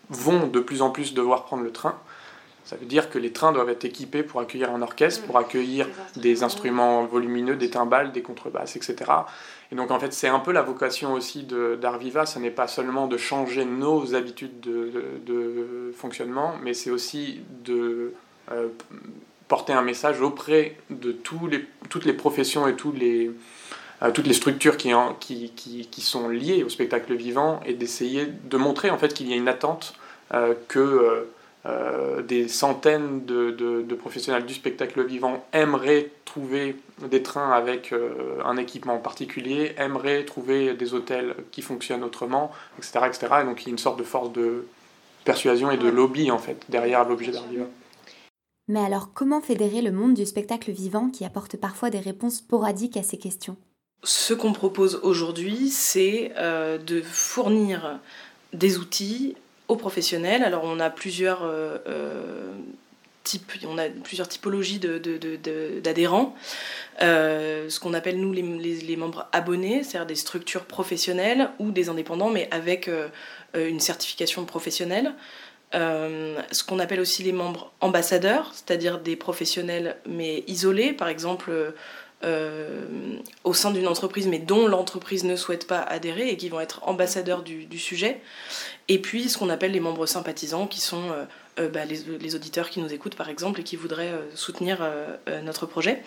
vont 0.10 0.48
de 0.48 0.60
plus 0.60 0.82
en 0.82 0.90
plus 0.90 1.14
devoir 1.14 1.44
prendre 1.44 1.64
le 1.64 1.72
train, 1.72 1.96
ça 2.66 2.78
veut 2.78 2.86
dire 2.86 3.10
que 3.10 3.20
les 3.20 3.32
trains 3.32 3.52
doivent 3.52 3.70
être 3.70 3.86
équipés 3.86 4.24
pour 4.24 4.40
accueillir 4.40 4.72
un 4.72 4.82
orchestre, 4.82 5.26
pour 5.26 5.38
accueillir 5.38 5.88
des 6.16 6.44
instruments. 6.44 7.06
volumineux, 7.06 7.56
des 7.56 7.70
timbales, 7.70 8.12
des 8.12 8.22
contrebasses, 8.22 8.76
etc. 8.76 8.96
Et 9.72 9.76
donc 9.76 9.92
en 9.92 10.00
fait 10.00 10.14
c'est 10.14 10.28
un 10.28 10.40
peu 10.40 10.52
la 10.52 10.62
vocation 10.62 11.14
aussi 11.14 11.46
d'Arviva, 11.82 12.26
ce 12.26 12.40
n'est 12.40 12.52
pas 12.52 12.68
seulement 12.68 13.08
de 13.08 13.18
changer 13.18 13.66
nos 13.66 14.16
habitudes 14.16 14.60
de, 14.60 14.92
de, 14.92 15.34
de 15.34 15.92
fonctionnement, 15.96 16.56
mais 16.64 16.74
c'est 16.74 16.92
aussi 16.92 17.42
de 17.64 18.14
euh, 18.52 18.68
porter 19.48 19.74
un 19.74 19.82
message 19.82 20.22
auprès 20.22 20.78
de 20.90 21.12
tous 21.12 21.48
les, 21.48 21.66
toutes 21.90 22.06
les 22.06 22.14
professions 22.14 22.68
et 22.68 22.76
tous 22.76 22.92
les, 22.92 23.32
toutes 24.14 24.28
les 24.28 24.34
structures 24.34 24.78
qui, 24.78 24.92
qui, 25.20 25.52
qui, 25.56 25.88
qui, 25.88 26.02
sont 26.02 26.30
liées 26.30 26.64
au 26.64 26.70
spectacle 26.70 27.14
vivant 27.14 27.60
et 27.66 27.74
d'essayer 27.74 28.28
de 28.46 28.58
montrer 28.58 28.90
en 28.90 28.98
fait 28.98 29.14
qu'il 29.14 29.30
y 29.30 29.34
a 29.34 29.36
une 29.36 29.48
attente 29.48 29.96
que 30.68 31.28
euh, 31.66 32.22
des 32.22 32.50
centaines 32.50 33.26
de, 33.26 33.52
de, 33.52 33.96
professionnels 33.96 34.46
du 34.46 34.54
spectacle 34.54 35.06
vivant 35.06 35.46
aimeraient 35.54 36.12
trouver 36.26 36.76
des 37.10 37.24
trains 37.24 37.52
avec 37.52 37.94
euh, 37.94 38.42
un 38.44 38.58
équipement 38.58 38.98
particulier, 38.98 39.74
aimeraient 39.78 40.26
trouver 40.26 40.74
des 40.74 40.94
hôtels 40.94 41.36
qui 41.52 41.62
fonctionnent 41.62 42.04
autrement, 42.04 42.52
etc. 42.78 43.00
etc. 43.08 43.28
Et 43.42 43.46
donc 43.46 43.62
il 43.62 43.68
y 43.68 43.70
a 43.70 43.72
une 43.72 43.78
sorte 43.78 43.98
de 43.98 44.04
force 44.04 44.34
de 44.34 44.68
persuasion 45.24 45.72
et 45.72 45.78
de 45.78 45.88
lobby 45.88 46.32
en 46.32 46.38
fait 46.38 46.66
derrière 46.68 47.08
l'objet 47.08 47.32
d'art 47.32 47.48
vivant. 47.48 47.70
Mais 48.68 48.82
alors 48.82 49.14
comment 49.14 49.40
fédérer 49.40 49.82
le 49.82 49.94
monde 49.94 50.16
du 50.16 50.26
spectacle 50.26 50.72
vivant 50.72 51.10
qui 51.10 51.24
apporte 51.24 51.56
parfois 51.56 51.90
des 51.90 52.00
réponses 52.00 52.38
sporadiques 52.38 52.98
à 52.98 53.04
ces 53.04 53.18
questions? 53.18 53.56
Ce 54.04 54.34
qu'on 54.34 54.52
propose 54.52 55.00
aujourd'hui, 55.04 55.70
c'est 55.70 56.34
euh, 56.36 56.78
de 56.78 57.02
fournir 57.02 58.02
des 58.52 58.78
outils 58.78 59.36
aux 59.68 59.76
professionnels. 59.76 60.44
Alors 60.44 60.64
on 60.64 60.80
a 60.80 60.90
plusieurs 60.90 61.44
euh, 61.44 61.78
euh, 61.88 62.52
types, 63.24 63.52
on 63.68 63.78
a 63.78 63.88
plusieurs 63.90 64.28
typologies 64.28 64.80
d'adhérents. 64.80 66.36
Euh, 67.02 67.70
ce 67.70 67.80
qu'on 67.80 67.94
appelle 67.94 68.20
nous 68.20 68.34
les, 68.34 68.96
membres 68.98 69.28
abonnés, 69.32 69.84
c'est-à-dire 69.84 70.08
des 70.08 70.16
structures 70.16 70.66
professionnelles 70.66 71.50
ou 71.60 71.72
des 71.72 71.90
indépendants, 71.90 72.30
mais 72.30 72.48
avec 72.52 72.90
une 73.56 73.80
certification 73.80 74.46
professionnelle. 74.46 75.14
ce 75.72 76.64
qu'on 76.64 76.80
appelle 76.80 77.00
aussi 77.00 77.24
les 77.24 77.32
membres 77.32 77.72
ambassadeurs, 77.80 78.52
c'est-à-dire 78.54 79.00
des 79.00 79.16
professionnels 79.16 79.98
mais 80.06 80.44
isolés, 80.48 80.94
par 80.94 81.08
exemple 81.08 81.74
au 83.44 83.54
sein 83.54 83.72
d'une 83.72 83.88
entreprise 83.88 84.28
mais 84.28 84.40
dont 84.40 84.68
l'entreprise 84.68 85.24
ne 85.24 85.36
souhaite 85.36 85.68
pas 85.68 85.82
adhérer 85.82 86.30
et 86.30 86.38
qui 86.38 86.50
vont 86.50 86.60
être 86.60 86.82
ambassadeurs 86.88 87.44
du, 87.44 87.80
sujet. 87.80 88.22
Et 88.88 89.00
puis 89.00 89.30
ce 89.30 89.38
qu'on 89.38 89.50
appelle 89.50 89.72
les 89.72 89.80
membres 89.80 90.06
sympathisants, 90.06 90.68
qui 90.68 90.82
sont 90.82 91.12
euh, 91.12 91.26
euh, 91.60 91.70
bah, 91.70 91.86
les, 91.86 92.36
auditeurs 92.36 92.70
qui 92.70 92.80
nous 92.80 92.94
écoutent 92.94 93.16
par 93.16 93.30
exemple 93.30 93.62
et 93.62 93.64
qui 93.64 93.76
voudraient 93.76 94.12
euh, 94.12 94.36
soutenir 94.36 94.88
notre 95.44 95.66
projet. 95.66 96.02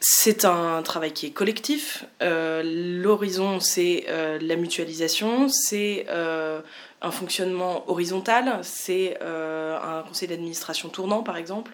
C'est 0.00 0.44
un 0.44 0.82
travail 0.82 1.12
qui 1.12 1.26
est 1.26 1.30
collectif. 1.30 2.04
L'horizon, 2.20 3.60
c'est 3.60 4.06
la 4.08 4.56
mutualisation, 4.56 5.48
c'est 5.48 6.06
un 6.08 7.10
fonctionnement 7.10 7.88
horizontal, 7.88 8.58
c'est 8.62 9.16
un 9.22 10.02
conseil 10.08 10.26
d'administration 10.28 10.88
tournant 10.88 11.22
par 11.22 11.36
exemple, 11.36 11.70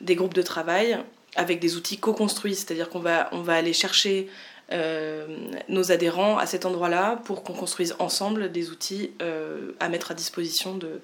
des 0.00 0.14
groupes 0.14 0.34
de 0.34 0.42
travail 0.42 1.00
avec 1.36 1.60
des 1.60 1.76
outils 1.76 1.98
co-construits, 1.98 2.54
c'est-à-dire 2.54 2.88
qu'on 2.88 3.00
va, 3.00 3.28
on 3.32 3.42
va 3.42 3.54
aller 3.54 3.72
chercher 3.72 4.28
euh, 4.72 5.26
nos 5.68 5.92
adhérents 5.92 6.38
à 6.38 6.46
cet 6.46 6.64
endroit-là 6.64 7.20
pour 7.24 7.42
qu'on 7.42 7.52
construise 7.52 7.94
ensemble 7.98 8.52
des 8.52 8.70
outils 8.70 9.10
euh, 9.20 9.72
à 9.80 9.88
mettre 9.88 10.12
à 10.12 10.14
disposition 10.14 10.76
de, 10.76 11.00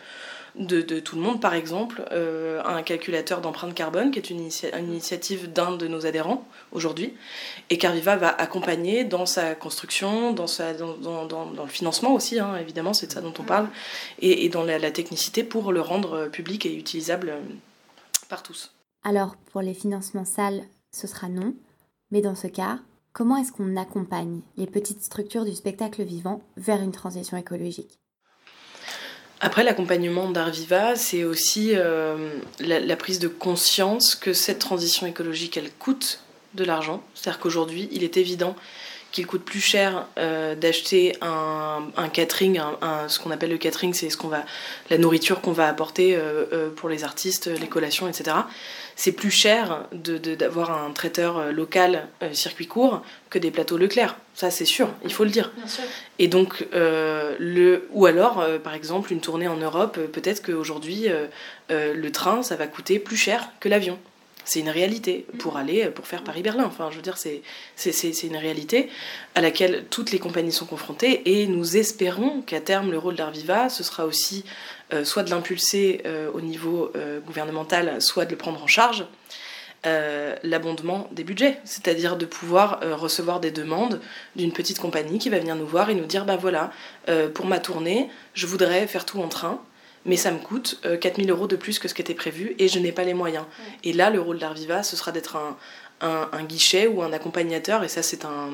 de, 0.55 1.01
tout 1.01 1.17
le 1.17 1.23
monde. 1.23 1.41
Par 1.41 1.55
exemple, 1.55 2.05
euh, 2.13 2.63
un 2.65 2.83
calculateur 2.83 3.43
d'empreinte 3.43 3.75
carbone, 3.75 4.11
qui 4.11 4.19
est 4.19 4.31
une, 4.31 4.41
initiative 4.41 5.53
d'un 5.53 5.73
de 5.73 5.87
nos 5.87 6.07
adhérents 6.07 6.47
aujourd'hui, 6.73 7.13
et 7.69 7.77
qu'Arviva 7.77 8.17
va 8.17 8.29
accompagner 8.29 9.05
dans 9.05 9.27
sa 9.27 9.55
construction, 9.55 10.33
dans, 10.33 10.47
sa, 10.47 10.73
dans, 10.73 11.27
dans, 11.27 11.65
le 11.65 11.69
financement 11.71 12.15
aussi, 12.15 12.39
hein, 12.39 12.57
évidemment, 12.59 12.95
c'est 12.95 13.09
de 13.09 13.13
ça 13.13 13.21
dont 13.21 13.35
on 13.39 13.45
parle, 13.45 13.69
et, 14.21 14.49
dans 14.49 14.65
la, 14.65 14.91
technicité 14.91 15.45
pour 15.45 15.73
le 15.73 15.83
rendre 15.83 16.29
public 16.29 16.65
et 16.65 16.75
utilisable 16.75 17.35
par 18.31 18.43
tous. 18.43 18.71
Alors, 19.09 19.37
pour 19.37 19.63
les 19.63 19.75
financements 19.75 20.27
sales, 20.27 20.65
ce 20.93 21.07
sera 21.07 21.29
non, 21.29 21.55
mais 22.11 22.21
dans 22.21 22.35
ce 22.35 22.47
cas, 22.47 22.79
Comment 23.19 23.37
est-ce 23.37 23.51
qu'on 23.51 23.77
accompagne 23.77 24.43
les 24.57 24.69
petites 24.69 25.03
structures 25.03 25.45
du 25.45 25.53
spectacle 25.53 26.05
vivant 26.05 26.41
vers 26.57 26.81
une 26.81 26.93
transition 26.93 27.37
écologique? 27.37 27.99
Après 29.41 29.65
l'accompagnement 29.65 30.31
d'Arviva, 30.31 30.95
c'est 30.95 31.25
aussi 31.25 31.73
euh, 31.75 32.39
la, 32.61 32.97
prise 32.97 33.19
de 33.19 33.27
conscience 33.27 34.15
que 34.15 34.33
cette 34.33 34.61
transition 34.61 35.05
écologique, 35.05 35.57
elle 35.57 35.73
coûte 35.73 36.21
de 36.55 36.63
l'argent. 36.63 37.03
C'est-à-dire 37.15 37.41
qu'aujourd'hui, 37.41 37.89
il 37.91 38.05
est 38.05 38.17
évident 38.19 38.55
qu'il 39.19 39.27
coûte 39.27 39.45
plus 39.45 39.61
cher 39.61 40.07
euh, 40.17 40.55
d'acheter 40.55 41.17
un, 41.21 42.09
catering, 42.13 42.61
ce 43.09 43.19
qu'on 43.19 43.33
appelle 43.33 43.51
le 43.51 43.59
catering, 43.59 43.93
c'est 43.93 44.11
ce 44.11 44.17
qu'on 44.17 44.29
va, 44.29 44.45
la 44.91 44.99
nourriture 44.99 45.41
qu'on 45.41 45.51
va 45.51 45.67
apporter 45.67 46.15
euh, 46.15 46.45
euh, 46.53 46.71
pour 46.71 46.89
les 46.89 47.03
artistes, 47.03 47.49
les 47.49 47.67
collations, 47.67 48.07
etc. 48.07 48.37
C'est 48.95 49.11
plus 49.11 49.33
cher 49.33 49.87
d'avoir 49.93 50.71
un 50.71 50.93
traiteur 50.93 51.53
local 51.53 52.07
circuit 52.33 52.67
court 52.67 53.03
que 53.29 53.41
des 53.41 53.51
plateaux 53.51 53.77
Leclerc. 53.77 54.17
Ça, 54.35 54.53
c'est 54.53 54.65
sûr, 54.65 54.89
il 55.05 55.13
faut 55.13 55.25
le 55.25 55.31
dire. 55.31 55.53
Et 56.19 56.27
donc, 56.27 56.67
le, 56.73 57.89
ou 57.93 58.07
alors, 58.07 58.45
par 58.63 58.75
exemple, 58.75 59.13
une 59.13 59.21
tournée 59.21 59.47
en 59.47 59.57
Europe, 59.57 59.99
peut-être 60.13 60.45
qu'aujourd'hui, 60.45 61.07
le 61.71 62.09
train, 62.11 62.43
ça 62.43 62.57
va 62.57 62.67
coûter 62.67 62.99
plus 62.99 63.17
cher 63.17 63.51
que 63.61 63.69
l'avion 63.69 64.01
c'est 64.49 64.61
une 64.61 64.71
réalité 64.71 65.27
pour 65.39 65.59
aller, 65.59 65.91
pour 65.91 66.07
faire 66.07 66.25
Paris-Berlin. 66.25 66.65
Enfin, 66.65 66.89
je 66.91 66.97
veux 66.97 67.03
dire, 67.03 67.19
c'est, 67.19 67.43
c'est, 67.77 68.23
une 68.23 68.37
réalité 68.37 68.89
à 69.35 69.43
laquelle 69.43 69.85
toutes 69.91 70.11
les 70.11 70.19
compagnies 70.19 70.53
sont 70.53 70.65
confrontées 70.65 71.21
et 71.27 71.47
nous 71.47 71.77
espérons 71.77 72.41
qu'à 72.41 72.61
terme, 72.61 72.91
le 72.91 72.97
rôle 72.97 73.15
d'Arviva, 73.15 73.69
ce 73.69 73.85
sera 73.85 74.07
aussi 74.07 74.45
euh, 74.95 75.05
soit 75.05 75.23
de 75.23 75.29
l'impulser 75.29 76.01
euh, 76.07 76.31
au 76.33 76.41
niveau 76.41 76.91
euh, 76.97 77.21
gouvernemental, 77.21 78.01
soit 78.01 78.25
de 78.25 78.31
le 78.31 78.39
prendre 78.39 78.63
en 78.63 78.67
charge. 78.67 79.05
l'abondement 80.43 81.09
des 81.13 81.25
budgets, 81.25 81.59
c'est-à-dire 81.65 82.17
de 82.17 82.27
pouvoir 82.27 82.81
recevoir 82.99 83.39
des 83.41 83.51
demandes 83.51 84.01
d'une 84.35 84.53
petite 84.53 84.79
compagnie 84.79 85.19
qui 85.19 85.31
va 85.31 85.39
venir 85.39 85.57
nous 85.57 85.67
voir 85.67 85.89
et 85.89 85.95
nous 85.95 86.05
dire, 86.05 86.25
ben 86.25 86.37
voilà, 86.37 86.71
pour 87.33 87.47
ma 87.47 87.59
tournée, 87.59 88.11
je 88.35 88.47
voudrais 88.47 88.87
faire 88.87 89.07
tout 89.07 89.21
en 89.23 89.29
train, 89.29 89.63
mais 90.09 90.17
ça 90.17 90.33
me 90.33 90.39
coûte 90.39 90.81
4000 91.01 91.31
euh, 91.31 91.35
euros 91.35 91.47
de 91.47 91.55
plus 91.55 91.79
que 91.79 91.87
ce 91.87 91.95
qui 91.95 92.03
était 92.03 92.15
prévu 92.15 92.57
et 92.59 92.67
je 92.67 92.81
n'ai 92.81 92.91
pas 92.91 93.05
les 93.05 93.15
moyens. 93.15 93.45
Et 93.85 93.93
là, 93.93 94.11
le 94.11 94.21
rôle 94.21 94.39
d'Arviva, 94.39 94.83
ce 94.83 94.97
sera 94.97 95.13
d'être 95.13 95.37
un, 95.37 95.57
un, 96.01 96.45
guichet 96.45 96.87
ou 96.87 97.03
un 97.03 97.13
accompagnateur, 97.13 97.85
et 97.85 97.89
ça, 97.89 98.03
c'est 98.03 98.25
un. 98.25 98.51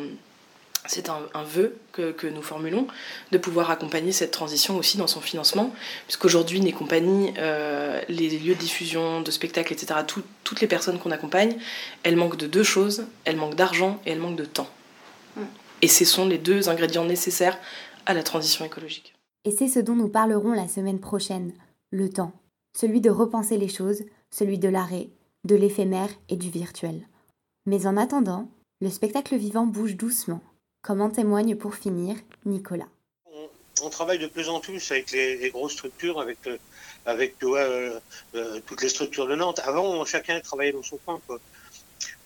C'est 0.86 1.08
un, 1.08 1.42
vœu 1.44 1.78
que, 1.92 2.12
que, 2.12 2.26
nous 2.26 2.42
formulons, 2.42 2.86
de 3.32 3.38
pouvoir 3.38 3.70
accompagner 3.70 4.12
cette 4.12 4.32
transition 4.32 4.76
aussi 4.76 4.98
dans 4.98 5.06
son 5.06 5.22
financement, 5.22 5.74
puisqu'aujourd'hui, 6.06 6.60
les 6.60 6.72
compagnies, 6.72 7.32
euh, 7.38 8.02
les 8.10 8.28
lieux 8.28 8.54
de 8.54 8.60
diffusion, 8.60 9.22
de 9.22 9.30
spectacles, 9.30 9.72
etc., 9.72 10.00
toutes 10.06 10.60
les 10.60 10.66
personnes 10.66 10.98
qu'on 10.98 11.10
accompagne, 11.10 11.56
elles 12.02 12.16
manquent 12.16 12.36
de 12.36 12.46
deux 12.46 12.64
choses, 12.64 13.06
elles 13.24 13.36
manquent 13.36 13.54
d'argent 13.54 13.98
et 14.04 14.10
elles 14.10 14.18
manquent 14.18 14.36
de 14.36 14.44
temps. 14.44 14.68
Et 15.80 15.88
ce 15.88 16.04
sont 16.04 16.28
les 16.28 16.36
deux 16.36 16.68
ingrédients 16.68 17.06
nécessaires 17.06 17.56
à 18.04 18.12
la 18.12 18.22
transition 18.22 18.66
écologique. 18.66 19.13
Et 19.44 19.50
c'est 19.50 19.68
ce 19.68 19.78
dont 19.78 19.94
nous 19.94 20.08
parlerons 20.08 20.52
la 20.52 20.68
semaine 20.68 21.00
prochaine, 21.00 21.52
le 21.90 22.08
temps, 22.08 22.32
celui 22.74 23.02
de 23.02 23.10
repenser 23.10 23.58
les 23.58 23.68
choses, 23.68 24.02
celui 24.30 24.58
de 24.58 24.68
l'arrêt, 24.68 25.10
de 25.44 25.54
l'éphémère 25.54 26.08
et 26.30 26.36
du 26.36 26.48
virtuel. 26.48 27.06
Mais 27.66 27.86
en 27.86 27.98
attendant, 27.98 28.48
le 28.80 28.88
spectacle 28.88 29.36
vivant 29.36 29.66
bouge 29.66 29.96
doucement, 29.96 30.40
comme 30.82 31.02
en 31.02 31.10
témoigne 31.10 31.56
pour 31.56 31.74
finir 31.74 32.16
Nicolas. 32.46 32.88
On, 33.82 33.90
travaille 33.90 34.18
de 34.18 34.26
plus 34.26 34.48
en 34.48 34.60
plus 34.60 34.90
avec 34.90 35.10
les, 35.10 35.50
grosses 35.50 35.72
structures, 35.72 36.20
avec, 36.20 36.38
euh, 36.46 36.56
avec 37.04 37.34
euh, 37.42 38.00
euh, 38.34 38.60
toutes 38.66 38.82
les 38.82 38.88
structures 38.88 39.26
de 39.26 39.34
Nantes. 39.34 39.60
Avant, 39.64 40.04
chacun 40.06 40.40
travaillait 40.40 40.72
dans 40.72 40.82
son 40.82 40.98
coin. 40.98 41.20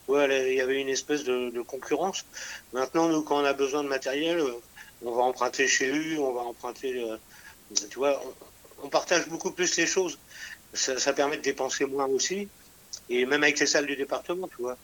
il 0.08 0.54
y 0.54 0.60
avait 0.60 0.80
une 0.80 0.88
espèce 0.88 1.24
de, 1.24 1.62
concurrence. 1.62 2.24
Maintenant, 2.72 3.08
nous, 3.08 3.22
quand 3.22 3.40
on 3.40 3.44
a 3.44 3.54
besoin 3.54 3.82
de 3.82 3.88
matériel, 3.88 4.40
on 5.04 5.12
va 5.12 5.22
emprunter 5.22 5.66
chez 5.68 5.90
lui, 5.90 6.18
on 6.18 6.32
va 6.32 6.42
emprunter. 6.42 7.02
Euh, 7.02 7.16
tu 7.90 7.98
vois, 7.98 8.20
on, 8.82 8.88
partage 8.88 9.28
beaucoup 9.28 9.50
plus 9.50 9.76
les 9.76 9.86
choses. 9.86 10.18
Ça, 10.74 11.12
permet 11.12 11.38
de 11.38 11.42
dépenser 11.42 11.84
moins 11.86 12.06
aussi. 12.06 12.48
Et 13.08 13.24
même 13.24 13.42
avec 13.42 13.58
les 13.58 13.66
salles 13.66 13.86
du 13.86 13.96
département, 13.96 14.48
tu 14.48 14.56
vois. 14.58 14.76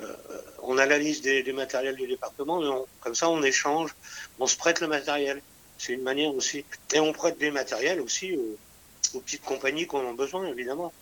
Euh, 0.00 0.14
on 0.62 0.78
a 0.78 0.86
la 0.86 0.98
liste 0.98 1.24
des, 1.24 1.52
matériels 1.52 1.96
du 1.96 2.06
département, 2.06 2.86
comme 3.00 3.14
ça 3.14 3.28
on 3.28 3.42
échange, 3.42 3.94
on 4.38 4.46
se 4.46 4.56
prête 4.56 4.80
le 4.80 4.88
matériel. 4.88 5.42
C'est 5.78 5.92
une 5.92 6.02
manière 6.02 6.34
aussi. 6.34 6.64
Et 6.92 7.00
on 7.00 7.12
prête 7.12 7.38
des 7.38 7.50
matériels 7.50 8.00
aussi 8.00 8.36
aux, 8.36 9.20
petites 9.20 9.42
compagnies 9.42 9.86
qu'on 9.86 10.08
a 10.08 10.12
besoin, 10.12 10.46
évidemment. 10.46 10.92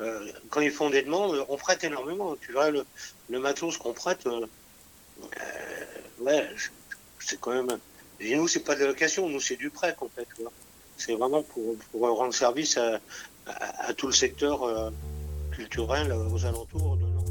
Euh, 0.00 0.30
quand 0.50 0.60
ils 0.60 0.70
font 0.70 0.90
des 0.90 1.02
demandes, 1.02 1.44
on 1.48 1.56
prête 1.56 1.82
énormément. 1.84 2.36
Tu 2.36 2.52
vois, 2.52 2.70
le, 2.70 2.84
le 3.30 3.40
matos 3.40 3.78
qu'on 3.78 3.92
prête, 3.92 4.28
ouais, 6.20 6.48
c'est 7.20 7.40
quand 7.40 7.52
même 7.52 7.78
et 8.20 8.36
nous, 8.36 8.48
c'est 8.48 8.60
pas 8.60 8.74
de 8.74 8.80
la 8.80 8.86
location, 8.86 9.28
nous, 9.28 9.40
c'est 9.40 9.56
du 9.56 9.70
prêt, 9.70 9.94
en 10.00 10.08
fait. 10.08 10.26
C'est 10.96 11.14
vraiment 11.14 11.42
pour, 11.42 11.76
rendre 12.00 12.34
service 12.34 12.78
à, 12.78 13.92
tout 13.94 14.06
le 14.06 14.12
secteur 14.12 14.62
euh, 14.64 14.90
culturel 15.52 16.10
euh, 16.10 16.28
aux 16.30 16.44
alentours 16.44 16.96
de 16.96 17.02
Nantes. 17.02 17.26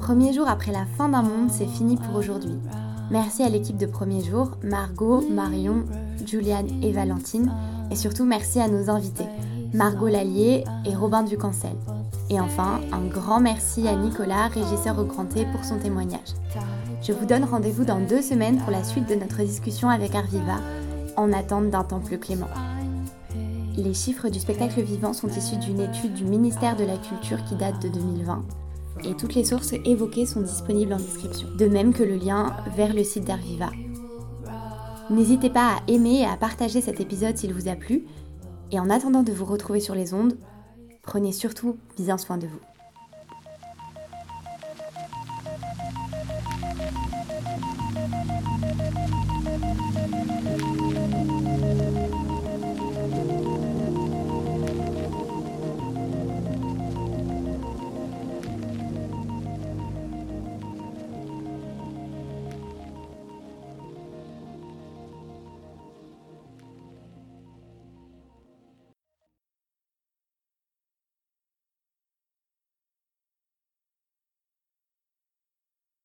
Premier 0.00 0.32
jour 0.34 0.46
après 0.46 0.70
la 0.70 0.86
fin 0.98 1.08
d'un 1.08 1.22
monde, 1.22 1.50
c'est 1.50 1.66
fini 1.66 1.96
pour 1.96 2.14
aujourd'hui. 2.14 2.58
Merci 3.10 3.42
à 3.42 3.48
l'équipe 3.48 3.76
de 3.76 3.86
Premier 3.86 4.22
Jour, 4.22 4.58
Margot, 4.62 5.22
Marion, 5.22 5.84
Juliane 6.26 6.82
et 6.84 6.92
Valentine, 6.92 7.50
et 7.90 7.96
surtout 7.96 8.24
merci 8.24 8.60
à 8.60 8.68
nos 8.68 8.90
invités. 8.90 9.24
Margot 9.72 10.08
Lallier 10.08 10.64
et 10.84 10.94
Robin 10.94 11.22
Ducancel. 11.22 11.76
Et 12.30 12.40
enfin, 12.40 12.80
un 12.92 13.06
grand 13.06 13.40
merci 13.40 13.86
à 13.86 13.94
Nicolas, 13.94 14.48
régisseur 14.48 14.98
au 14.98 15.04
Grand 15.04 15.26
T, 15.26 15.46
pour 15.52 15.64
son 15.64 15.78
témoignage. 15.78 16.34
Je 17.02 17.12
vous 17.12 17.26
donne 17.26 17.44
rendez-vous 17.44 17.84
dans 17.84 18.00
deux 18.00 18.22
semaines 18.22 18.58
pour 18.58 18.70
la 18.70 18.82
suite 18.82 19.08
de 19.08 19.14
notre 19.14 19.42
discussion 19.42 19.90
avec 19.90 20.14
Arviva, 20.14 20.56
en 21.16 21.32
attente 21.32 21.70
d'un 21.70 21.84
temps 21.84 22.00
plus 22.00 22.18
clément. 22.18 22.48
Les 23.76 23.92
chiffres 23.92 24.28
du 24.28 24.38
spectacle 24.38 24.80
vivant 24.80 25.12
sont 25.12 25.28
issus 25.28 25.56
d'une 25.56 25.80
étude 25.80 26.14
du 26.14 26.24
ministère 26.24 26.76
de 26.76 26.84
la 26.84 26.96
Culture 26.96 27.44
qui 27.44 27.56
date 27.56 27.82
de 27.82 27.88
2020. 27.88 28.42
Et 29.04 29.14
toutes 29.14 29.34
les 29.34 29.44
sources 29.44 29.74
évoquées 29.84 30.26
sont 30.26 30.40
disponibles 30.40 30.92
en 30.92 30.98
description, 30.98 31.48
de 31.58 31.66
même 31.66 31.92
que 31.92 32.04
le 32.04 32.16
lien 32.16 32.56
vers 32.76 32.94
le 32.94 33.04
site 33.04 33.24
d'Arviva. 33.24 33.70
N'hésitez 35.10 35.50
pas 35.50 35.72
à 35.72 35.90
aimer 35.90 36.20
et 36.20 36.26
à 36.26 36.36
partager 36.36 36.80
cet 36.80 37.00
épisode 37.00 37.36
s'il 37.36 37.52
vous 37.52 37.68
a 37.68 37.74
plu. 37.74 38.06
Et 38.70 38.80
en 38.80 38.88
attendant 38.88 39.22
de 39.22 39.32
vous 39.32 39.44
retrouver 39.44 39.80
sur 39.80 39.94
les 39.94 40.14
ondes, 40.14 40.36
prenez 41.04 41.32
surtout 41.32 41.76
bien 41.96 42.18
soin 42.18 42.38
de 42.38 42.46
vous. 42.46 42.60